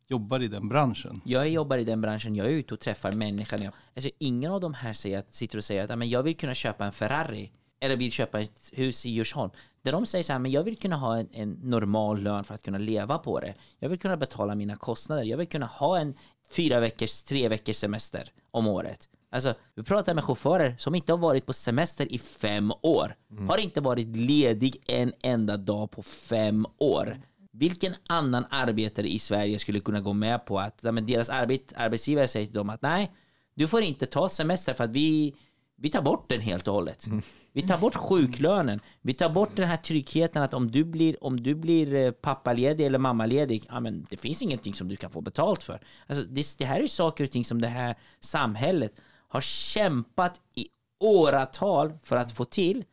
[0.07, 1.21] jobbar i den branschen.
[1.25, 3.71] Jag jobbar i den branschen, jag är ute och träffar människan.
[3.95, 6.53] Alltså, ingen av de här säger sitter och säger att "Ja, men jag vill kunna
[6.53, 9.51] köpa en Ferrari eller vill köpa ett hus i Djursholm.
[9.81, 12.53] Där de säger så här, men jag vill kunna ha en, en normal lön för
[12.55, 13.53] att kunna leva på det.
[13.79, 15.23] Jag vill kunna betala mina kostnader.
[15.23, 16.13] Jag vill kunna ha en
[16.49, 19.09] fyra veckors, tre veckors semester om året.
[19.29, 23.15] Alltså, vi pratar med chaufförer som inte har varit på semester i fem år.
[23.47, 27.21] Har inte varit ledig en enda dag på fem år.
[27.51, 32.27] Vilken annan arbetare i Sverige skulle kunna gå med på att men deras arbet, arbetsgivare
[32.27, 33.11] säger till dem att nej,
[33.55, 35.35] du får inte ta semester för att vi,
[35.79, 37.07] vi tar bort den helt och hållet.
[37.51, 38.79] Vi tar bort sjuklönen.
[39.01, 42.85] Vi tar bort den här tryggheten att om du blir, om du blir eh, pappaledig
[42.85, 45.81] eller mammaledig, ja, men det finns ingenting som du kan få betalt för.
[46.07, 50.67] Alltså, det, det här är saker och ting som det här samhället har kämpat i
[50.99, 52.83] åratal för att få till.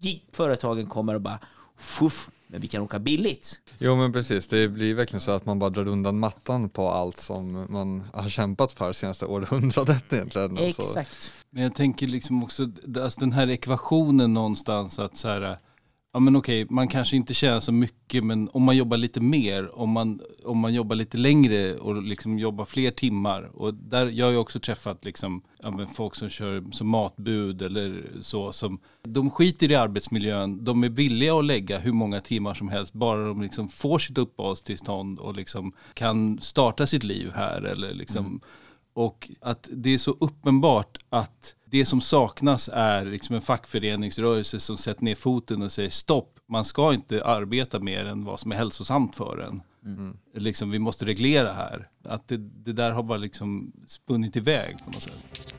[0.00, 1.38] Gigföretagen kommer och bara,
[1.76, 3.60] Fuff, men vi kan åka billigt.
[3.78, 7.16] Jo men precis, det blir verkligen så att man bara drar undan mattan på allt
[7.16, 10.58] som man har kämpat för senaste århundradet egentligen.
[10.58, 11.32] Exakt.
[11.50, 12.68] Men jag tänker liksom också,
[13.02, 15.58] alltså den här ekvationen någonstans att så här,
[16.12, 19.78] ja men okej, man kanske inte tjänar så mycket, men om man jobbar lite mer,
[19.78, 23.50] om man, om man jobbar lite längre och liksom jobbar fler timmar.
[23.54, 27.62] Och där, jag har ju också träffat liksom, ja men folk som kör som matbud
[27.62, 32.54] eller så, som, de skiter i arbetsmiljön, de är villiga att lägga hur många timmar
[32.54, 37.62] som helst, bara de liksom får sitt uppehållstillstånd och liksom kan starta sitt liv här
[37.62, 38.40] eller liksom mm
[38.92, 44.76] och att det är så uppenbart att det som saknas är liksom en fackföreningsrörelse som
[44.76, 48.56] sätter ner foten och säger stopp, man ska inte arbeta mer än vad som är
[48.56, 49.62] hälsosamt för en.
[49.84, 50.16] Mm.
[50.34, 51.88] Liksom, vi måste reglera här.
[52.04, 55.54] Att det, det där har bara liksom spunnit iväg på något sätt.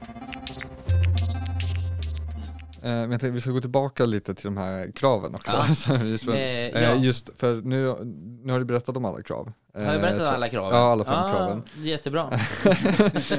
[2.84, 5.51] Eh, tänkte, vi ska gå tillbaka lite till de här kraven också.
[5.88, 6.03] Ja.
[6.05, 6.80] just, för, eh, ja.
[6.80, 7.95] Eh, just för nu,
[8.43, 9.53] nu har du berättat om alla krav.
[9.74, 10.78] Har jag berättat alla kraven?
[10.78, 11.63] Ja, alla fem ah, kraven.
[11.78, 12.22] Jättebra.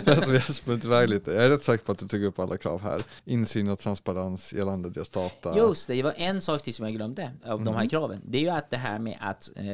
[0.07, 1.33] alltså, vi har sprungit iväg lite.
[1.33, 3.03] Jag är rätt säker på att du tog upp alla krav här.
[3.24, 5.57] Insyn och transparens gällande deras data.
[5.57, 7.64] Just det, det var en sak till som jag glömde av mm.
[7.64, 7.89] de här mm.
[7.89, 8.20] kraven.
[8.24, 9.64] Det är ju att det här med att eh,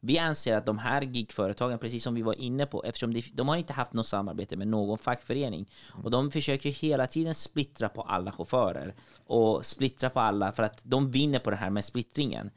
[0.00, 3.48] vi anser att de här gigföretagen, precis som vi var inne på, eftersom de, de
[3.48, 5.70] har inte haft något samarbete med någon fackförening
[6.04, 8.94] och de försöker hela tiden splittra på alla chaufförer
[9.26, 12.50] och splittra på alla för att de vinner på det här med splittringen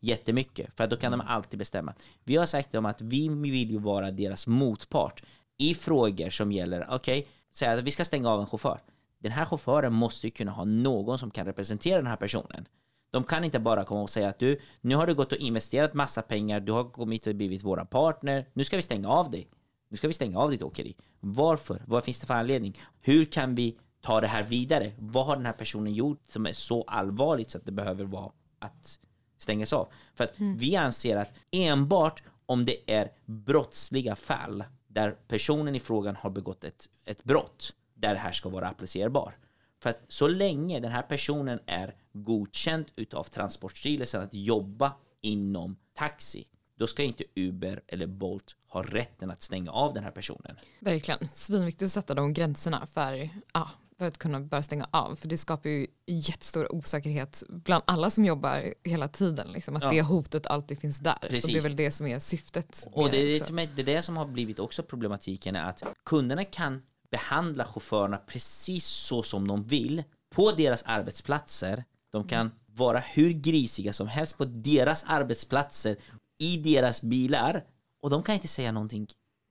[0.00, 1.94] jättemycket för att då kan de alltid bestämma.
[2.24, 5.22] Vi har sagt dem att vi vill ju vara deras motpart
[5.58, 8.80] i frågor som gäller, okej, okay, säg att vi ska stänga av en chaufför.
[9.18, 12.68] Den här chauffören måste ju kunna ha någon som kan representera den här personen.
[13.10, 15.94] De kan inte bara komma och säga att du, nu har du gått och investerat
[15.94, 19.48] massa pengar, du har kommit och blivit våra partner, nu ska vi stänga av dig.
[19.88, 20.96] Nu ska vi stänga av ditt åkeri.
[21.20, 21.82] Varför?
[21.86, 22.78] Vad finns det för anledning?
[23.00, 24.92] Hur kan vi ta det här vidare?
[24.98, 28.32] Vad har den här personen gjort som är så allvarligt så att det behöver vara
[28.58, 28.98] att
[29.38, 29.88] stängas av?
[30.14, 30.56] För att mm.
[30.56, 36.64] vi anser att enbart om det är brottsliga fall där personen i frågan har begått
[36.64, 39.36] ett, ett brott där det här ska vara applicerbar.
[39.82, 46.46] För att så länge den här personen är godkänd utav Transportstyrelsen att jobba inom taxi,
[46.76, 50.56] då ska inte Uber eller Bolt ha rätten att stänga av den här personen.
[50.80, 55.16] Verkligen, svinviktigt att sätta de gränserna för, ja, för att kunna börja stänga av.
[55.16, 59.52] För det skapar ju jättestor osäkerhet bland alla som jobbar hela tiden.
[59.52, 59.90] Liksom, att ja.
[59.90, 61.18] det hotet alltid finns där.
[61.20, 61.44] Precis.
[61.44, 62.88] Och det är väl det som är syftet.
[62.92, 66.82] Och det är, det, det det som har blivit också problematiken är att kunderna kan
[67.10, 71.84] behandla chaufförerna precis så som de vill på deras arbetsplatser.
[72.10, 75.96] De kan vara hur grisiga som helst på deras arbetsplatser
[76.38, 77.64] i deras bilar
[78.02, 79.06] och de kan inte säga någonting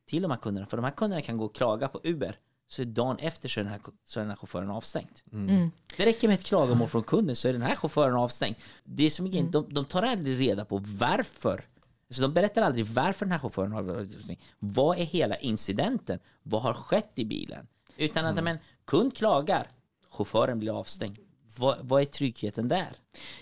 [0.08, 2.84] till de här kunderna för de här kunderna kan gå och klaga på Uber så
[2.84, 5.20] dagen efter så är den här, så är den här chauffören avstängd.
[5.32, 5.50] Mm.
[5.50, 5.72] mm.
[5.98, 8.56] Det räcker med ett klagomål från kunden så är den här chauffören avstängd.
[8.84, 9.52] Det är som mm.
[9.52, 11.64] de, de tar aldrig reda på varför
[12.10, 16.20] så de berättar aldrig varför den här chauffören har varit Vad är hela incidenten?
[16.44, 17.68] Vad har skett i bilen?
[17.98, 18.44] Utan att mm.
[18.44, 19.68] men, kund klagar,
[20.10, 21.18] chauffören blir avstängd.
[21.58, 22.90] Vad, vad, är tryggheten där?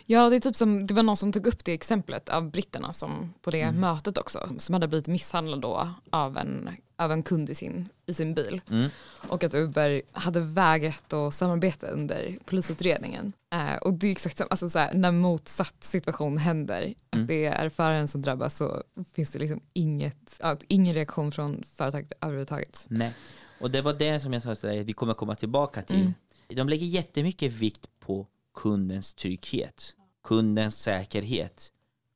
[0.06, 2.94] Ja, det är typ som, det var någon som tog upp det exemplet av britterna
[2.94, 3.82] som på det mm.
[3.82, 8.14] mötet också, som hade blivit misshandlad då av en, av en kund i sin, i
[8.14, 8.62] sin bil.
[8.70, 8.90] Mm.
[9.28, 13.34] Och att Uber hade vägrat att samarbeta under polisutredningen.
[13.54, 16.96] Eh, och det är exakt samma, alltså så här, när motsatt situation händer, mm.
[17.12, 18.84] att det är föraren som drabbas så
[19.14, 22.86] finns det liksom inget, ingen reaktion från företaget överhuvudtaget.
[22.90, 23.14] Nej,
[23.60, 26.02] och det var det som jag sa dig, vi kommer komma tillbaka till.
[26.02, 26.14] Mm.
[26.48, 31.72] De lägger jättemycket vikt på kundens trygghet, kundens säkerhet,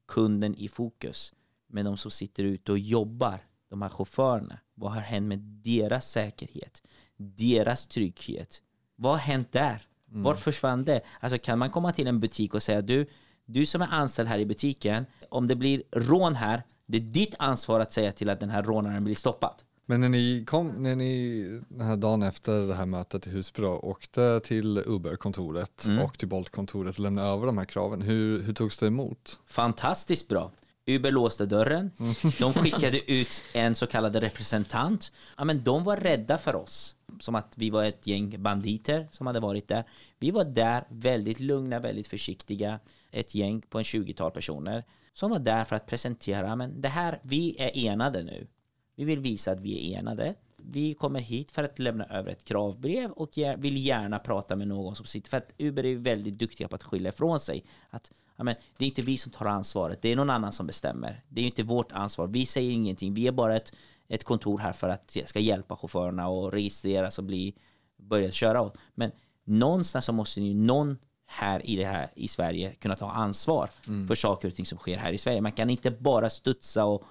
[0.07, 1.33] kunden i fokus.
[1.67, 6.11] Men de som sitter ute och jobbar, de här chaufförerna, vad har hänt med deras
[6.11, 6.83] säkerhet,
[7.17, 8.61] deras trygghet?
[8.95, 9.81] Vad har hänt där?
[10.11, 10.23] Mm.
[10.23, 11.01] Vart försvann det?
[11.19, 13.09] Alltså kan man komma till en butik och säga du,
[13.45, 17.35] du som är anställd här i butiken, om det blir rån här, det är ditt
[17.39, 19.63] ansvar att säga till att den här rånaren blir stoppad.
[19.89, 23.63] Men när ni kom, när ni den här dagen efter det här mötet i Husby
[23.63, 25.99] åkte till Uber-kontoret mm.
[26.03, 29.39] och till Bolt-kontoret och lämnade över de här kraven, hur, hur togs det emot?
[29.45, 30.51] Fantastiskt bra.
[30.85, 32.13] Uber låste dörren, mm.
[32.39, 35.11] de skickade ut en så kallad representant.
[35.37, 39.27] Ja, men de var rädda för oss, som att vi var ett gäng banditer som
[39.27, 39.83] hade varit där.
[40.19, 42.79] Vi var där väldigt lugna, väldigt försiktiga,
[43.11, 44.83] ett gäng på en 20-tal personer
[45.13, 48.47] som var där för att presentera, men det här, vi är enade nu.
[48.97, 50.35] Vi vill visa att vi är enade.
[50.57, 54.95] Vi kommer hit för att lämna över ett kravbrev och vill gärna prata med någon
[54.95, 55.29] som sitter.
[55.29, 57.65] För att Uber är väldigt duktiga på att skylla ifrån sig.
[57.89, 61.23] Att amen, det är inte vi som tar ansvaret, det är någon annan som bestämmer.
[61.29, 62.27] Det är inte vårt ansvar.
[62.27, 63.13] Vi säger ingenting.
[63.13, 63.73] Vi är bara ett,
[64.07, 67.55] ett kontor här för att ska hjälpa chaufförerna och registreras och bli
[67.97, 68.77] börjat köra åt.
[68.95, 69.11] Men
[69.43, 73.69] någonstans så måste ju någon här i, det här i Sverige kunna ta ansvar
[74.07, 75.41] för saker och ting som sker här i Sverige.
[75.41, 77.03] Man kan inte bara studsa och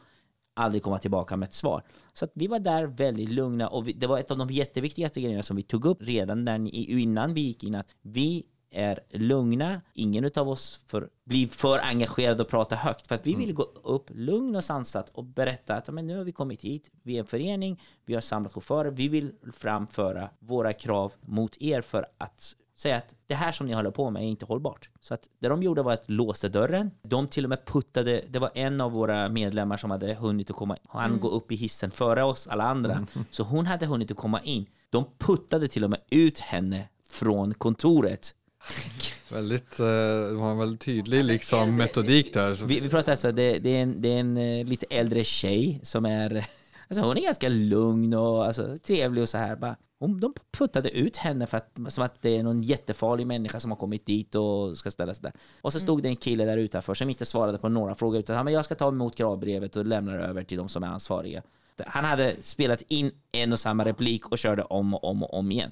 [0.57, 1.83] aldrig komma tillbaka med ett svar.
[2.13, 5.21] Så att vi var där väldigt lugna och vi, det var ett av de jätteviktigaste
[5.21, 9.81] grejerna som vi tog upp redan när, innan vi gick in att vi är lugna,
[9.95, 13.63] ingen av oss för, blir för engagerad och prata högt för att vi vill gå
[13.63, 17.17] upp lugn och sansat och berätta att "Ja, men nu har vi kommit hit, vi
[17.17, 22.07] är en förening, vi har samlat chaufförer, vi vill framföra våra krav mot er för
[22.19, 24.89] att säga att det här som ni håller på med är inte hållbart.
[25.01, 26.91] Så att det de gjorde var att låsa dörren.
[27.03, 30.57] De till och med puttade, det var en av våra medlemmar som hade hunnit att
[30.57, 33.07] komma, han gå upp i hissen före oss alla andra.
[33.31, 34.67] Så hon hade hunnit att komma in.
[34.91, 38.35] De puttade till och med ut henne från kontoret.
[39.33, 42.67] Väldigt, eh, det var en väldigt tydlig liksom metodik där.
[42.67, 45.81] Vi, vi pratar alltså, det, det är en, det är en eh, lite äldre tjej
[45.83, 46.47] som är,
[46.89, 49.57] alltså hon är ganska lugn och alltså, trevlig och så här.
[49.57, 53.61] Bara, hon, de puttade ut henne för att, som att det är någon jättefarlig människa
[53.61, 55.33] som har kommit dit och ska ställa sig där.
[55.63, 58.37] Och så stod det en kille där utanför som inte svarade på några frågor utan
[58.37, 60.89] han men jag ska ta emot kravbrevet och lämna det över till de som är
[60.89, 61.43] ansvariga.
[61.87, 65.53] Han hade spelat in en och samma replik och körde om och om och om
[65.53, 65.71] igen.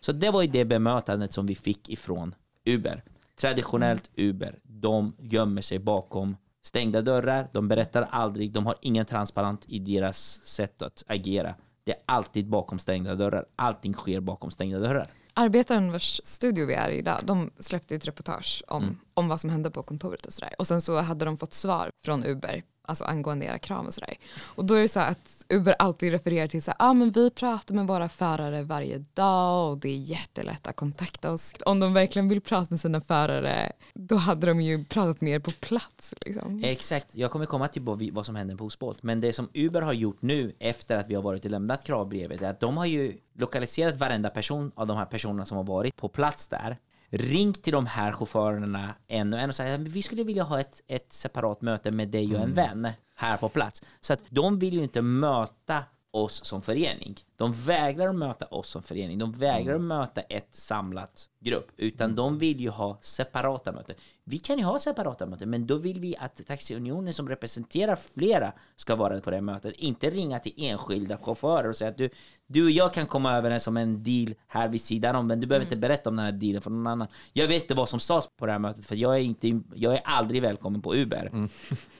[0.00, 3.02] Så det var ju det bemötandet som vi fick ifrån Uber.
[3.40, 6.36] Traditionellt Uber, de gömmer sig bakom
[6.66, 11.54] stängda dörrar, de berättar aldrig, de har ingen transparent i deras sätt att agera.
[11.84, 15.06] Det är alltid bakom stängda dörrar, allting sker bakom stängda dörrar.
[15.34, 18.98] Arbetaren vars studio vi är i idag, de släppte ett reportage om, Mm.
[19.14, 20.54] om vad som hände på kontoret och sådär.
[20.58, 24.14] Och sen så hade de fått svar från Uber, alltså angående era krav och sådär.
[24.42, 27.30] Och då är det så att Uber alltid refererar till så här, ah, men vi
[27.30, 31.54] pratar med våra förare varje dag och det är jättelätt att kontakta oss.
[31.64, 35.50] Om de verkligen vill prata med sina förare, då hade de ju pratat mer på
[35.50, 36.14] plats.
[36.20, 36.64] Liksom.
[36.64, 37.82] Exakt, jag kommer komma till
[38.12, 39.02] vad som händer på Osbolt.
[39.02, 42.42] Men det som Uber har gjort nu efter att vi har varit och lämnat kravbrevet
[42.42, 45.96] är att de har ju lokaliserat varenda person av de här personerna som har varit
[45.96, 46.76] på plats där.
[47.10, 50.60] Ringt till de här chaufförerna en och en och sagt att vi skulle vilja ha
[50.60, 53.82] ett, ett separat möte med dig och en vän här på plats.
[54.00, 55.84] Så att de vill ju inte möta
[56.16, 57.14] oss som förening.
[57.36, 59.18] De vägrar att möta oss som förening.
[59.18, 63.96] De vägrar att möta ett samlat grupp, utan de vill ju ha separata möten.
[64.24, 68.52] Vi kan ju ha separata möten, men då vill vi att Taxiunionen som representerar flera
[68.76, 72.10] ska vara på det mötet, inte ringa till enskilda chaufförer och säga att du,
[72.46, 75.46] du och jag kan komma överens om en deal här vid sidan om, men du
[75.46, 77.08] behöver inte berätta om den här dealen för någon annan.
[77.32, 79.94] Jag vet inte vad som sades på det här mötet, för jag är, inte, jag
[79.94, 81.48] är aldrig välkommen på Uber.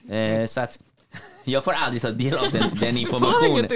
[0.08, 0.78] Eh, så att
[1.44, 3.68] jag får aldrig ta del av den, den informationen.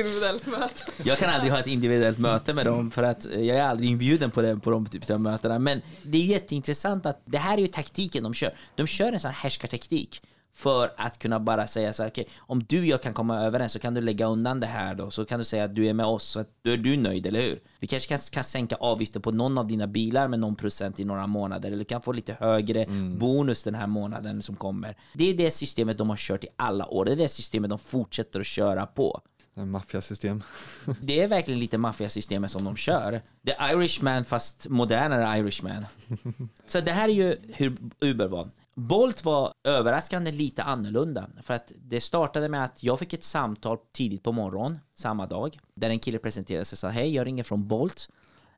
[1.04, 3.90] Jag kan aldrig ha ett individuellt möte med dem för att eh, jag är aldrig
[3.90, 5.58] inbjuden på, det, på de typen av mötena.
[5.58, 8.54] Men det är jätteintressant att det här är ju taktiken de kör.
[8.74, 10.22] De kör en sån här härskarteknik
[10.60, 13.72] för att kunna bara säga så här, okej, om du och jag kan komma överens
[13.72, 15.92] så kan du lägga undan det här då, så kan du säga att du är
[15.92, 17.60] med oss, så att då är du nöjd, eller hur?
[17.78, 21.04] Vi kanske kan, kan sänka avgifter på någon av dina bilar med någon procent i
[21.04, 22.86] några månader, eller kan få lite högre
[23.18, 24.96] bonus den här månaden som kommer.
[25.14, 27.78] Det är det systemet de har kört i alla år, det är det systemet de
[27.78, 29.20] fortsätter att köra på.
[29.54, 30.42] Maffiasystem.
[31.02, 33.20] Det är verkligen lite maffiasystemet som de kör.
[33.46, 35.86] The Irishman fast modernare Irishman.
[36.66, 38.48] Så det här är ju hur Uber var.
[38.80, 43.78] Bolt var överraskande lite annorlunda för att det startade med att jag fick ett samtal
[43.92, 47.42] tidigt på morgonen samma dag där en kille presenterade sig och sa hej jag ringer
[47.42, 48.08] från Bolt.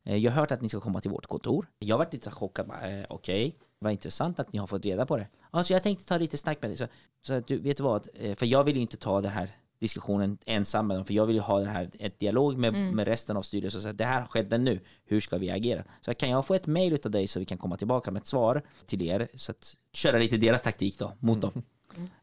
[0.05, 1.66] Eh, jag har hört att ni ska komma till vårt kontor.
[1.79, 2.70] Jag var lite chockad.
[2.70, 5.27] Eh, Okej, vad intressant att ni har fått reda på det.
[5.51, 6.77] Alltså jag tänkte ta lite snack med dig.
[6.77, 6.87] Så,
[7.23, 9.51] så att du vet du vad, eh, för jag vill ju inte ta det här
[9.83, 13.07] diskussionen ensam med dem, för jag vill ju ha den här, ett dialog med, med
[13.09, 13.80] resten av styrelsen.
[13.80, 15.85] Så att det här skedde nu, hur ska vi agera?
[16.01, 18.26] Så kan jag få ett mail av dig så vi kan komma tillbaka med ett
[18.26, 21.62] svar till er, så att köra lite deras taktik då, mot dem.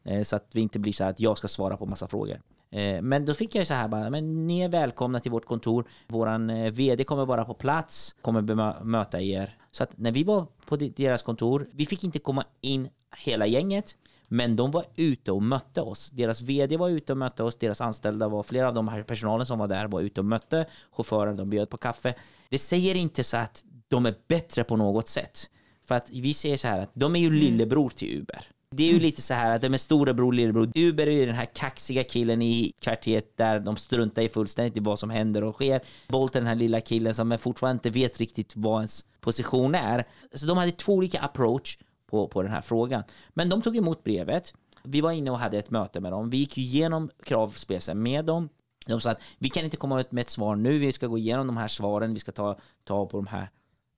[0.04, 2.40] Eh, Så att vi inte blir så här att jag ska svara på massa frågor.
[2.70, 5.84] Eh, Men då fick jag så här bara, men ni är välkomna till vårt kontor.
[6.08, 9.56] Våran eh, VD kommer vara på plats, kommer bemö- möta er.
[9.70, 13.46] Så att när vi var på de- deras kontor, vi fick inte komma in hela
[13.46, 13.96] gänget,
[14.32, 16.10] men de var ute och mötte oss.
[16.10, 19.46] Deras VD var ute och mötte oss, deras anställda var, flera av de här personalen
[19.46, 22.14] som var där var ute och mötte chauffören, de bjöd på kaffe.
[22.48, 25.50] Det säger inte så att de är bättre på något sätt.
[25.84, 28.46] För att vi säger så här att de är ju lillebror till Uber.
[28.76, 30.72] Det är ju lite så här att de är storebror, lillebror.
[30.74, 34.80] Uber är ju den här kaxiga killen i kvarteret där de struntar i fullständigt i
[34.80, 35.80] vad som händer och sker.
[36.08, 40.04] Bolt är den här lilla killen som fortfarande inte vet riktigt vad ens position är.
[40.34, 41.78] Så de hade två olika approach
[42.10, 43.02] på, på den här frågan.
[43.30, 44.54] Men de tog emot brevet.
[44.84, 46.30] Vi var inne och hade ett möte med dem.
[46.30, 48.48] Vi gick igenom kravspecen med dem.
[48.86, 50.78] De sa att vi kan inte komma ut med ett svar nu.
[50.78, 52.14] Vi ska gå igenom de här svaren.
[52.14, 53.50] Vi ska ta, ta på de här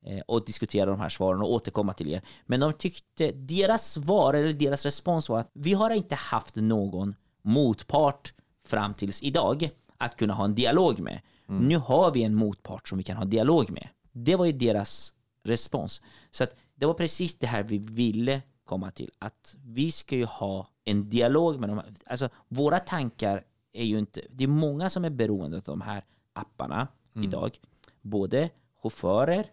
[0.07, 2.23] eh, och diskutera de här svaren och återkomma till er.
[2.47, 7.15] Men de tyckte, deras svar eller deras respons var att vi har inte haft någon
[7.43, 8.35] motpart
[8.67, 11.21] fram tills idag att kunna ha en dialog med.
[11.61, 13.89] Nu har vi en motpart som vi kan ha dialog med.
[14.13, 16.03] Det var ju deras respons.
[16.31, 19.11] Så att det var precis det här vi ville komma till.
[19.19, 21.95] Att vi ska ju ha en dialog med de här.
[22.07, 26.05] Alltså våra tankar är ju inte, det är många som är beroende av de här
[26.33, 27.59] apparna idag.
[28.01, 28.51] Både
[28.83, 29.47] chaufförer,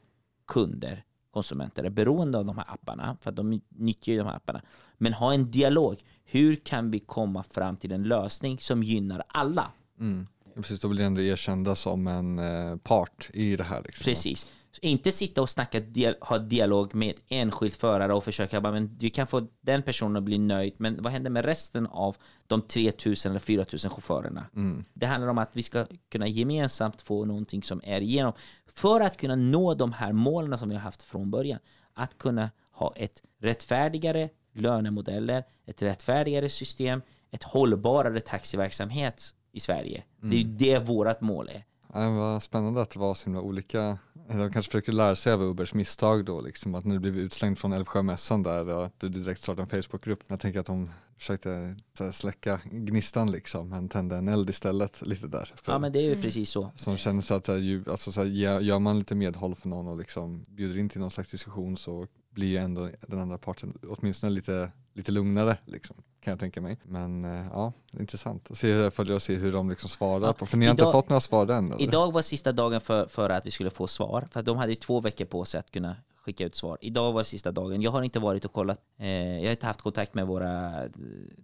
[0.48, 4.36] kunder, konsumenter är beroende av de här apparna för att de nyttjar ju de här
[4.36, 4.62] apparna.
[4.98, 5.98] Men ha en dialog.
[6.26, 9.72] Hur kan vi komma fram till en lösning som gynnar alla?
[10.00, 10.28] Mm.
[10.56, 13.82] Precis, då blir ändå erkända som en eh, part i det här.
[13.82, 14.04] Liksom.
[14.04, 14.48] Precis.
[14.72, 18.74] Så inte sitta och snacka, dia- ha dialog med ett enskilt förare och försöka bara,
[18.74, 22.16] men vi kan få den personen att bli nöjd, men vad händer med resten av
[22.48, 24.46] de 3000 eller 4000 chaufförerna?
[24.94, 28.34] Det handlar om att vi ska kunna gemensamt få någonting som är igenom
[28.68, 31.60] för att kunna nå de här målen som vi har haft från början.
[31.94, 37.02] Att kunna ha ett rättfärdigare lönemodeller, ett rättfärdigare system,
[37.32, 40.04] ett hållbarare taxiverksamhet i Sverige.
[40.22, 41.64] Det är ju det vårat mål är.
[41.94, 43.98] Ja, var spännande att det var så himla olika.
[44.38, 47.74] De kanske försöker lära sig av Ubers misstag då, liksom att du blev utslängd från
[47.74, 50.20] Älvsjömässan där och att du direkt startade en Facebookgrupp.
[50.28, 55.28] Jag tänker att de försökte här, släcka gnistan liksom, men tände en eld istället lite
[55.28, 55.54] där.
[55.56, 56.72] För, Ja men det är ju precis så.
[56.76, 59.98] Som känner sig att ju, alltså, så här, gör man lite medhåll för någon och
[59.98, 64.32] liksom bjuder in till någon slags diskussion så blir ju ändå den andra parten åtminstone
[64.32, 66.78] lite, lite lugnare liksom, kan jag tänka mig.
[66.84, 70.46] Men eh, ja, intressant att se, följa och se hur de liksom svarar Ja, på,
[70.46, 71.82] för ni har inte idag- fått några svar än eller?
[71.82, 74.76] Idag var sista dagen för, för att vi skulle få svar, för de hade ju
[74.76, 76.78] två veckor på sig att kunna skicka ut svar.
[76.82, 77.82] Idag var sista dagen.
[77.82, 80.72] Jag har inte varit och kollat, eh, jag har inte haft kontakt med våra,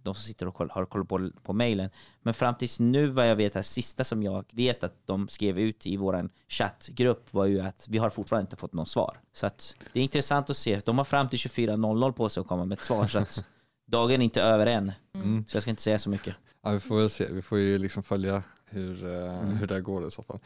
[0.04, 1.90] de som sitter och koll, har koll på, på mejlen.
[2.22, 5.60] Men fram tills nu vad jag vet, det sista som jag vet att de skrev
[5.60, 9.20] ut i våran chattgrupp var ju att vi har fortfarande inte fått något svar.
[9.34, 10.80] Så att det är intressant att se.
[10.86, 13.46] De har fram till 24.00 på sig att komma med ett svar, så att
[13.86, 14.92] dagen är inte över än.
[15.16, 15.46] Mm.
[15.48, 16.36] Så jag ska inte säga så mycket.
[16.64, 19.56] Ja, vi får väl se, vi får ju liksom följa hur, eh, Mm.
[19.58, 20.40] hur det går i så fall.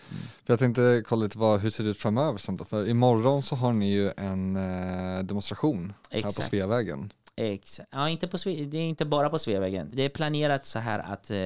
[0.45, 2.65] För jag tänkte kolla lite vad, hur ser det ut framöver sen då?
[2.65, 6.47] För imorgon så har ni ju en eh, demonstration här på Exakt.
[6.49, 7.13] Sveavägen.
[7.35, 7.89] Exakt.
[7.91, 9.89] Ja, inte på, det är inte bara på Sveavägen.
[9.93, 11.37] Det är planerat så här att eh,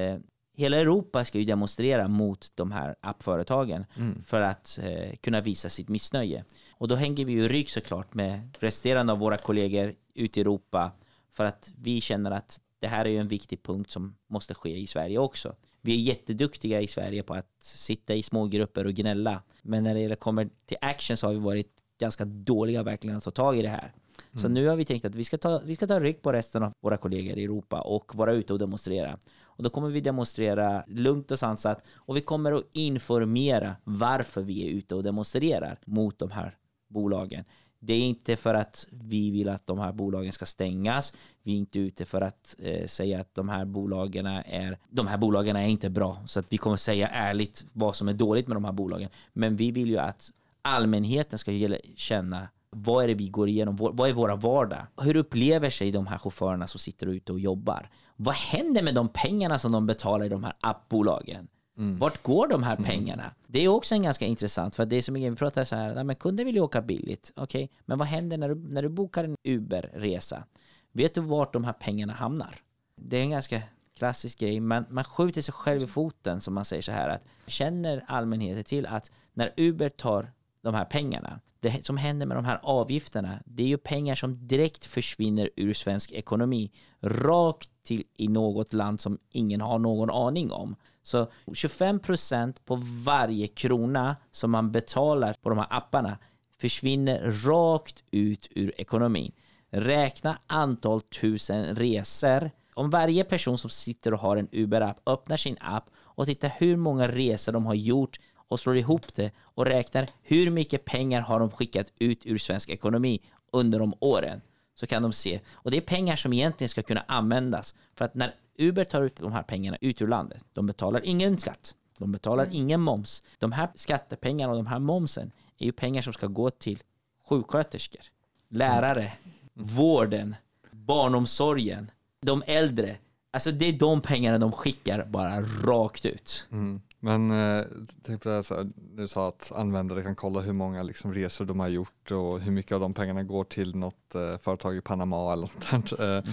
[0.58, 3.86] hela Europa ska ju demonstrera mot de här appföretagen
[4.26, 6.46] för att eh, kunna visa sitt missnöje.
[6.72, 10.92] Och då hänger vi ju rygg såklart med resterande av våra kollegor ute i Europa
[11.34, 14.78] för att vi känner att det här är ju en viktig punkt som måste ske
[14.78, 15.56] i Sverige också.
[15.82, 19.42] Vi är jätteduktiga i Sverige på att sitta i små grupper och gnälla.
[19.62, 23.32] Men när det kommer till action så har vi varit ganska dåliga verkligen att ta
[23.32, 23.94] tag i det här.
[24.36, 26.64] Så nu har vi tänkt att vi ska, ta, vi ska ta rygg på resten
[26.64, 29.18] av våra kollegor i Europa och vara ute och demonstrera.
[29.44, 34.68] Och då kommer vi demonstrera lugnt och sansat och vi kommer att informera varför vi
[34.68, 36.58] är ute och demonstrerar mot de här
[36.88, 37.46] bolagen.
[37.86, 41.14] Det är inte för att vi vill att de här bolagen ska stängas.
[41.44, 45.18] Vi är inte ute för att eh, säga att de här bolagen är de här
[45.18, 46.18] bolagen är inte bra.
[46.26, 49.10] Så att vi kommer säga ärligt vad som är dåligt med de här bolagen.
[49.34, 50.32] Men vi vill ju att
[50.62, 51.52] allmänheten ska
[51.96, 53.76] känna vad är det vi går igenom?
[53.76, 54.88] Vad är våra vardag?
[55.02, 57.90] Hur upplever sig de här chaufförerna som sitter ute och jobbar?
[58.16, 61.48] Vad händer med de pengarna som de betalar i de här appbolagen?
[61.76, 63.32] Vart går de här pengarna?
[63.48, 66.04] Det är också en ganska intressant, för det är som vi pratar så här, nej,
[66.04, 69.24] men kunder vill ju åka billigt, okej, men vad händer när du, när du bokar
[69.24, 70.44] en Uber-resa?
[70.92, 72.56] Vet du vart de här pengarna hamnar?
[72.96, 73.62] Det är en ganska
[73.98, 77.26] klassisk grej, men man skjuter sig själv i foten som man säger så här att
[77.48, 80.32] känner allmänheten till att när Uber tar
[80.62, 84.48] de här pengarna, det som händer med de här avgifterna, det är ju pengar som
[84.48, 86.72] direkt försvinner ur svensk ekonomi,
[87.02, 90.76] rakt till i något land som ingen har någon aning om.
[91.04, 92.76] Så 25% på
[93.06, 96.18] varje krona som man betalar på de här apparna
[96.58, 99.32] försvinner rakt ut ur ekonomin.
[99.70, 102.52] Räkna antal tusen resor.
[102.74, 106.78] Om varje person som sitter och har en Uber-app öppnar sin app och tittar hur
[106.78, 111.40] många resor de har gjort och slår ihop det och räknar hur mycket pengar har
[111.40, 113.22] de skickat ut ur svensk ekonomi
[113.52, 114.42] under de åren
[114.76, 115.40] så kan de se.
[115.54, 119.16] Och det är pengar som egentligen ska kunna användas för att när Uber tar ut
[119.16, 123.24] de här pengarna ut ur landet, de betalar ingen skatt, de betalar ingen moms.
[123.40, 126.84] De här skattepengarna och de här momsen är ju pengar som ska gå till
[127.30, 128.02] sjuksköterskor,
[128.50, 129.14] lärare,
[129.54, 130.36] vården,
[130.72, 132.98] barnomsorgen, de äldre.
[133.32, 136.48] Alltså det är de pengarna de skickar bara rakt ut.
[136.52, 136.82] Mm.
[137.00, 137.66] Men eh,
[138.04, 141.14] tänk på det här, så här, du sa att användare kan kolla hur många liksom,
[141.14, 144.76] resor de har gjort och hur mycket av de pengarna går till något eh, företag
[144.76, 145.98] i Panama eller något sånt.
[145.98, 146.18] där.
[146.18, 146.24] Eh,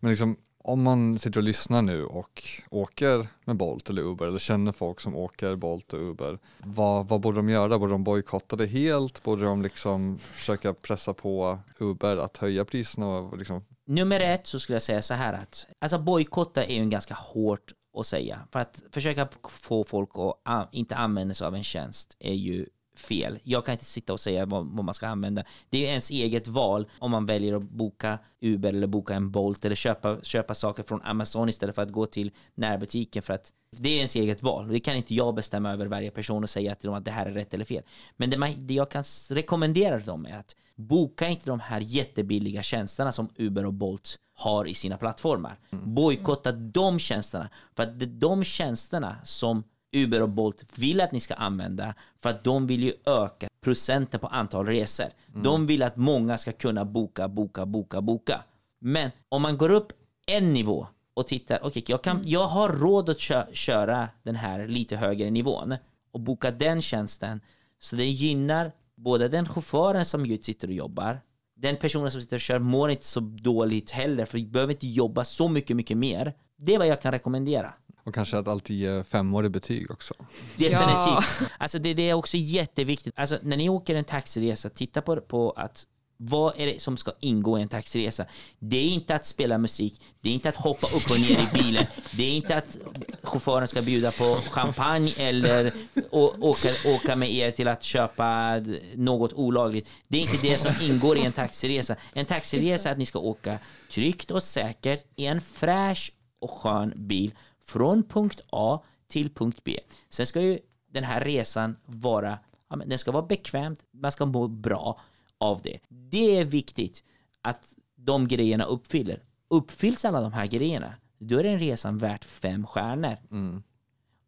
[0.00, 4.38] Men liksom, om man sitter och lyssnar nu och åker med Bolt eller Uber eller
[4.38, 7.78] känner folk som åker Bolt och Uber, vad, vad borde de göra?
[7.78, 9.22] Borde de bojkotta det helt?
[9.22, 14.60] Borde de liksom försöka pressa på Uber att höja priserna och liksom Nummer ett så
[14.60, 18.38] skulle jag säga så här att alltså bojkotta är ju en ganska hårt att säga.
[18.52, 20.10] För att försöka få folk
[20.44, 22.66] att inte använda sig av en tjänst är ju
[22.98, 23.38] fel.
[23.42, 25.44] Jag kan inte sitta och säga vad, vad, man ska använda.
[25.70, 29.64] Det är ens eget val om man väljer att boka Uber eller boka en Bolt
[29.64, 33.88] eller köpa, köpa saker från Amazon istället för att gå till närbutiken för att det
[33.88, 34.68] är ens eget val.
[34.68, 37.26] Det kan inte jag bestämma över varje person och säga till dem att det här
[37.26, 37.82] är rätt eller fel.
[38.16, 43.12] Men det, det jag kan rekommendera dem är att boka inte de här jättebilliga tjänsterna
[43.12, 45.58] som Uber och Bolt har i sina plattformar.
[45.70, 45.94] Mm.
[45.94, 47.48] Bojkotta de tjänsterna.
[47.76, 49.62] För att det är de tjänsterna som
[49.92, 54.20] Uber och Bolt vill att ni ska använda för att de vill ju öka procenten
[54.20, 55.06] på antal resor.
[55.28, 55.42] Mm.
[55.42, 58.44] De vill att många ska kunna boka, boka, boka, boka.
[58.80, 59.92] Men om man går upp
[60.26, 62.22] en nivå och tittar, okej, okay, jag, mm.
[62.26, 65.76] jag har råd att kö köra den här lite högre nivån
[66.12, 67.40] och boka den tjänsten.
[67.80, 71.20] Så det gynnar både den chauffören som sitter och jobbar,
[71.56, 74.86] den personen som sitter och kör mår inte så dåligt heller, för vi behöver inte
[74.86, 76.34] jobba så mycket, mycket mer.
[76.56, 77.74] Det är vad jag kan rekommendera.
[78.04, 80.14] Och kanske att alltid ge femårig betyg också.
[80.56, 80.78] Definitivt.
[80.80, 81.22] Ja.
[81.58, 83.14] Alltså det, det, är också jätteviktigt.
[83.16, 85.86] Alltså när ni åker en taxiresa, titta på, på att
[86.20, 88.26] vad är det som ska ingå i en taxiresa?
[88.58, 91.48] Det är inte att spela musik, det är inte att hoppa upp och ner i
[91.62, 92.78] bilen, det är inte att
[93.22, 95.72] chauffören ska bjuda på champagne eller
[96.10, 98.60] åka, åka med er till att köpa
[98.94, 99.88] något olagligt.
[100.08, 101.96] Det är inte det som ingår i en taxiresa.
[102.12, 103.58] En taxiresa är att ni ska åka
[103.90, 107.34] tryggt och säkert i en fräsch och skön bil
[107.68, 109.80] från punkt A till punkt B.
[110.08, 110.58] Sen ska ju
[110.90, 112.38] den här resan vara,
[112.70, 115.00] ja, den ska vara bekvämt, man ska må bra
[115.38, 115.78] av det.
[115.88, 117.04] Det är viktigt
[117.42, 119.22] att de grejerna uppfyller.
[119.48, 123.16] Uppfylls alla de här grejerna, då är den resan värt fem stjärnor.
[123.30, 123.62] Mm.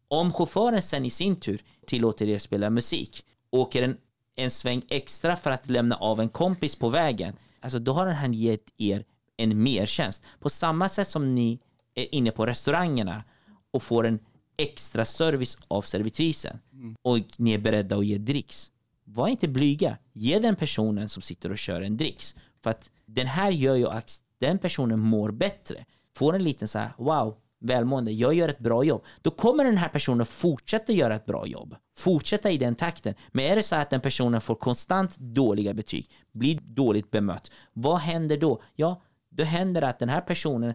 [0.07, 3.97] Om chauffören sen i sin tur tillåter er spela musik, åker en,
[4.35, 8.33] en sväng extra för att lämna av en kompis på vägen, alltså då har han
[8.33, 9.05] gett er
[9.37, 10.23] en mertjänst.
[10.39, 11.59] På samma sätt som ni
[11.95, 13.23] är inne på restaurangerna
[13.71, 14.19] och får en
[14.57, 16.95] extra service av servitrisen mm.
[17.01, 18.71] och ni är beredda att ge dricks.
[19.03, 19.97] Var inte blyga.
[20.13, 22.35] Ge den personen som sitter och kör en dricks.
[22.63, 25.85] För att den här gör ju att den personen mår bättre.
[26.15, 29.03] Får en liten så här, wow, välmående, jag gör ett bra jobb.
[29.21, 31.75] Då kommer den här personen fortsätta göra ett bra jobb.
[31.97, 33.13] Fortsätta i den takten.
[33.31, 37.99] Men är det så att den personen får konstant dåliga betyg, blir dåligt bemött, vad
[37.99, 38.61] händer då?
[38.75, 40.73] Ja, då händer det att den här personen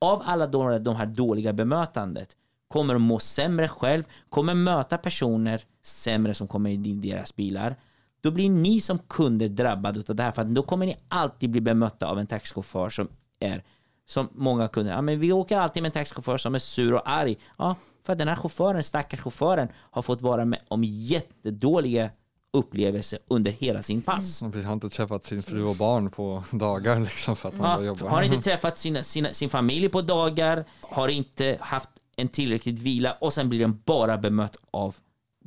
[0.00, 2.36] av alla de, de här dåliga bemötandet
[2.68, 7.76] kommer att må sämre själv, kommer möta personer sämre som kommer in i deras bilar.
[8.20, 11.50] Då blir ni som kunder drabbade av det här för att då kommer ni alltid
[11.50, 13.08] bli bemötta av en taxichaufför som
[13.40, 13.62] är
[14.06, 17.10] som många kunder, ja men vi åker alltid med en taxichaufför som är sur och
[17.10, 17.38] arg.
[17.58, 17.74] Ja,
[18.04, 22.10] för att den här chauffören, stackars chauffören, har fått vara med om jättedåliga
[22.56, 24.40] upplevelse under hela sin pass.
[24.40, 27.86] Han har inte träffat sin fru och barn på dagar liksom för att han ja,
[27.86, 28.08] jobbar.
[28.08, 33.12] Har inte träffat sina, sina, sin familj på dagar, har inte haft en tillräckligt vila
[33.12, 34.96] och sen blir den bara bemött av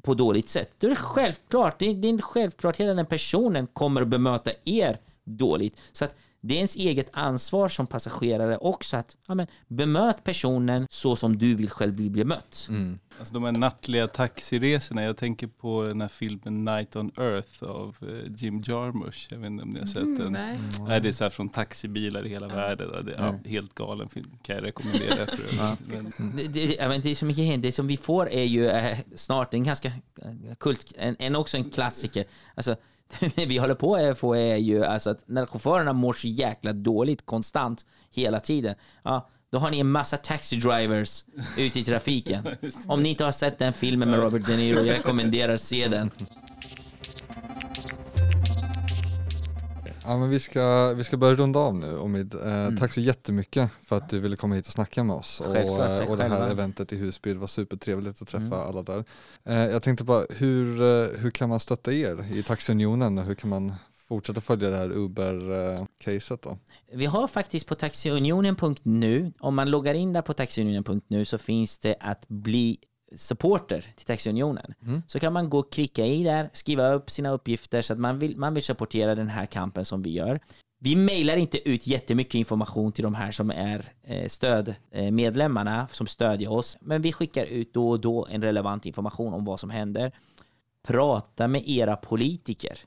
[0.02, 0.74] på dåligt sätt.
[0.78, 4.08] Då är det självklart, det är, det är en självklarhet att den personen kommer att
[4.08, 5.82] bemöta er dåligt.
[5.92, 10.88] Så att det är ens eget ansvar som passagerare också att ja, men, bemöt personen
[10.90, 12.68] så som du vill själv bli bemött.
[12.70, 13.00] Mm.
[13.20, 17.96] Alltså de här nattliga taxiresorna, jag tänker på den här filmen Night on Earth av
[18.02, 19.28] eh, Jim Jarmusch.
[19.30, 20.32] Jag vet inte om ni har sett mm, den?
[20.32, 20.60] Nej.
[20.80, 21.04] Mm.
[21.04, 22.58] det är så här från taxibilar i hela mm.
[22.58, 23.06] världen.
[23.06, 25.26] Det är ja, helt galen film, kan jag rekommendera.
[25.26, 25.78] För ja.
[25.86, 26.14] men.
[26.36, 29.64] Det, det, det, är så mycket, det som vi får är ju eh, snart en
[29.64, 29.88] ganska
[30.22, 32.26] eh, kult, en, en också en klassiker.
[32.56, 32.76] Alltså,
[33.36, 37.26] vi håller på att få är ju alltså att när chaufförerna mår så jäkla dåligt
[37.26, 38.76] konstant hela tiden.
[39.04, 41.26] Ja, då har ni en massa taxi drivers
[41.58, 42.48] ute i trafiken.
[42.88, 45.88] Om ni inte har sett den filmen med Robert De Niro, jag rekommenderar att se
[45.88, 46.12] den.
[50.04, 52.34] Ja, men vi, ska, vi ska börja runda av nu Omid.
[52.34, 52.78] Eh, mm.
[52.78, 55.42] Tack så jättemycket för att du ville komma hit och snacka med oss.
[55.42, 58.60] Och, eh, och det här eventet i Husby, det var supertrevligt att träffa mm.
[58.60, 59.04] alla där.
[59.44, 63.36] Eh, jag tänkte bara, hur, eh, hur kan man stötta er i Taxiunionen och hur
[63.36, 63.76] kan man
[64.10, 66.58] fortsätta följa det här Uber-caset då?
[66.94, 71.96] Vi har faktiskt på taxiunionen.nu, om man loggar in där på taxiunionen.nu så finns det
[72.00, 72.78] att bli
[73.16, 74.74] supporter till Taxiunionen.
[74.86, 75.02] Mm.
[75.08, 78.20] Så kan man gå och klicka i där, skriva upp sina uppgifter så att man
[78.20, 80.40] vill, man vill supportera den här kampen som vi gör.
[80.82, 86.52] Vi mejlar inte ut jättemycket information till de här som är eh, stödmedlemmarna som stödjer
[86.52, 90.12] oss, men vi skickar ut då och då en relevant information om vad som händer.
[90.88, 92.78] Prata med era politiker.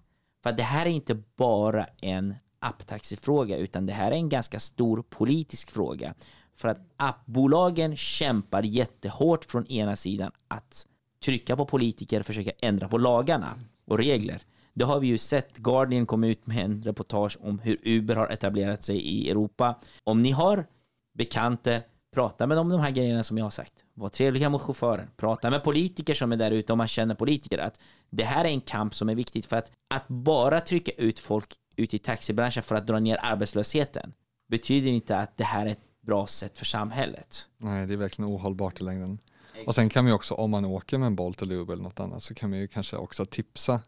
[0.42, 5.02] För det här är inte bara en apptaxifråga, utan det här är en ganska stor
[5.02, 6.14] politisk fråga.
[6.54, 10.86] För att appbolagen kämpar jättehårt från ena sidan att
[11.24, 14.42] trycka på politiker och försöka ändra på lagarna och regler.
[14.74, 15.56] Det har vi ju sett.
[15.56, 19.74] Guardian kom ut med en reportage om hur Uber har etablerat sig i Europa.
[20.04, 20.66] Om ni har
[21.14, 21.80] bekanta,
[22.14, 23.81] Prata med dem om de här grejerna som jag har sagt.
[23.94, 25.10] Var trevliga mot chauffören.
[25.16, 27.58] Prata med politiker som är där ute om man känner politiker.
[27.58, 31.18] Att det här är en kamp som är viktigt för att att bara trycka ut
[31.18, 31.46] folk
[31.76, 34.12] ut i taxibranschen för att dra ner arbetslösheten
[34.48, 37.48] betyder inte att det här är ett bra sätt för samhället.
[37.58, 39.18] Nej, det är verkligen ohållbart i längden.
[39.66, 41.82] Och sen kan man ju också, om man åker med en Bolt eller Uber eller
[41.82, 43.80] något annat, så kan man ju kanske också tipsa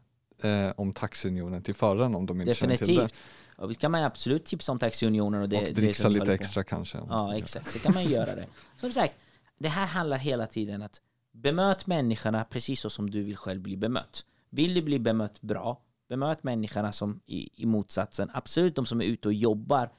[0.42, 2.92] eh, om taxiunionen till föraren om de inte känner till det.
[2.92, 3.20] Definitivt.
[3.56, 6.34] Och det kan man absolut tipsa om taxiunionen och det, och det dricksa vi lite
[6.34, 6.98] extra kanske.
[7.08, 7.72] Ja, exakt.
[7.72, 8.46] Så kan man göra det.
[8.76, 9.14] Som sagt,
[9.58, 11.00] det här handlar hela tiden att
[11.32, 14.24] bemöt människorna precis så som du vill själv bli bemött.
[14.50, 18.30] Vill du bli bemött bra, bemöt människorna som i, i motsatsen.
[18.34, 19.90] Absolut de som är ute och jobbar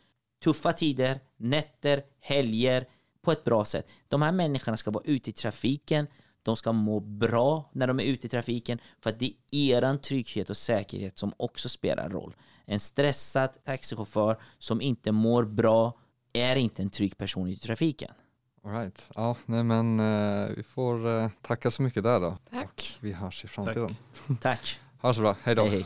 [0.44, 2.86] tuffa tider, nätter, helger
[3.22, 3.91] på ett bra sätt.
[4.07, 6.07] De här människorna ska vara ute i trafiken.
[6.44, 10.02] De ska må bra när de är ute i trafiken för att det är eran
[10.02, 12.36] trygghet och säkerhet som också spelar roll.
[12.65, 15.99] En stressad taxichaufför som inte mår bra
[16.34, 18.11] är inte en trygg person i trafiken.
[18.66, 19.10] All right.
[19.16, 22.38] Ja, nej men eh, vi får eh, tacka så mycket där då.
[22.52, 22.98] Tack.
[22.98, 23.96] Och vi hörs i framtiden.
[24.42, 24.80] Tack.
[25.02, 25.62] Ha det så bra, hej då.
[25.64, 25.86] Hej, hej.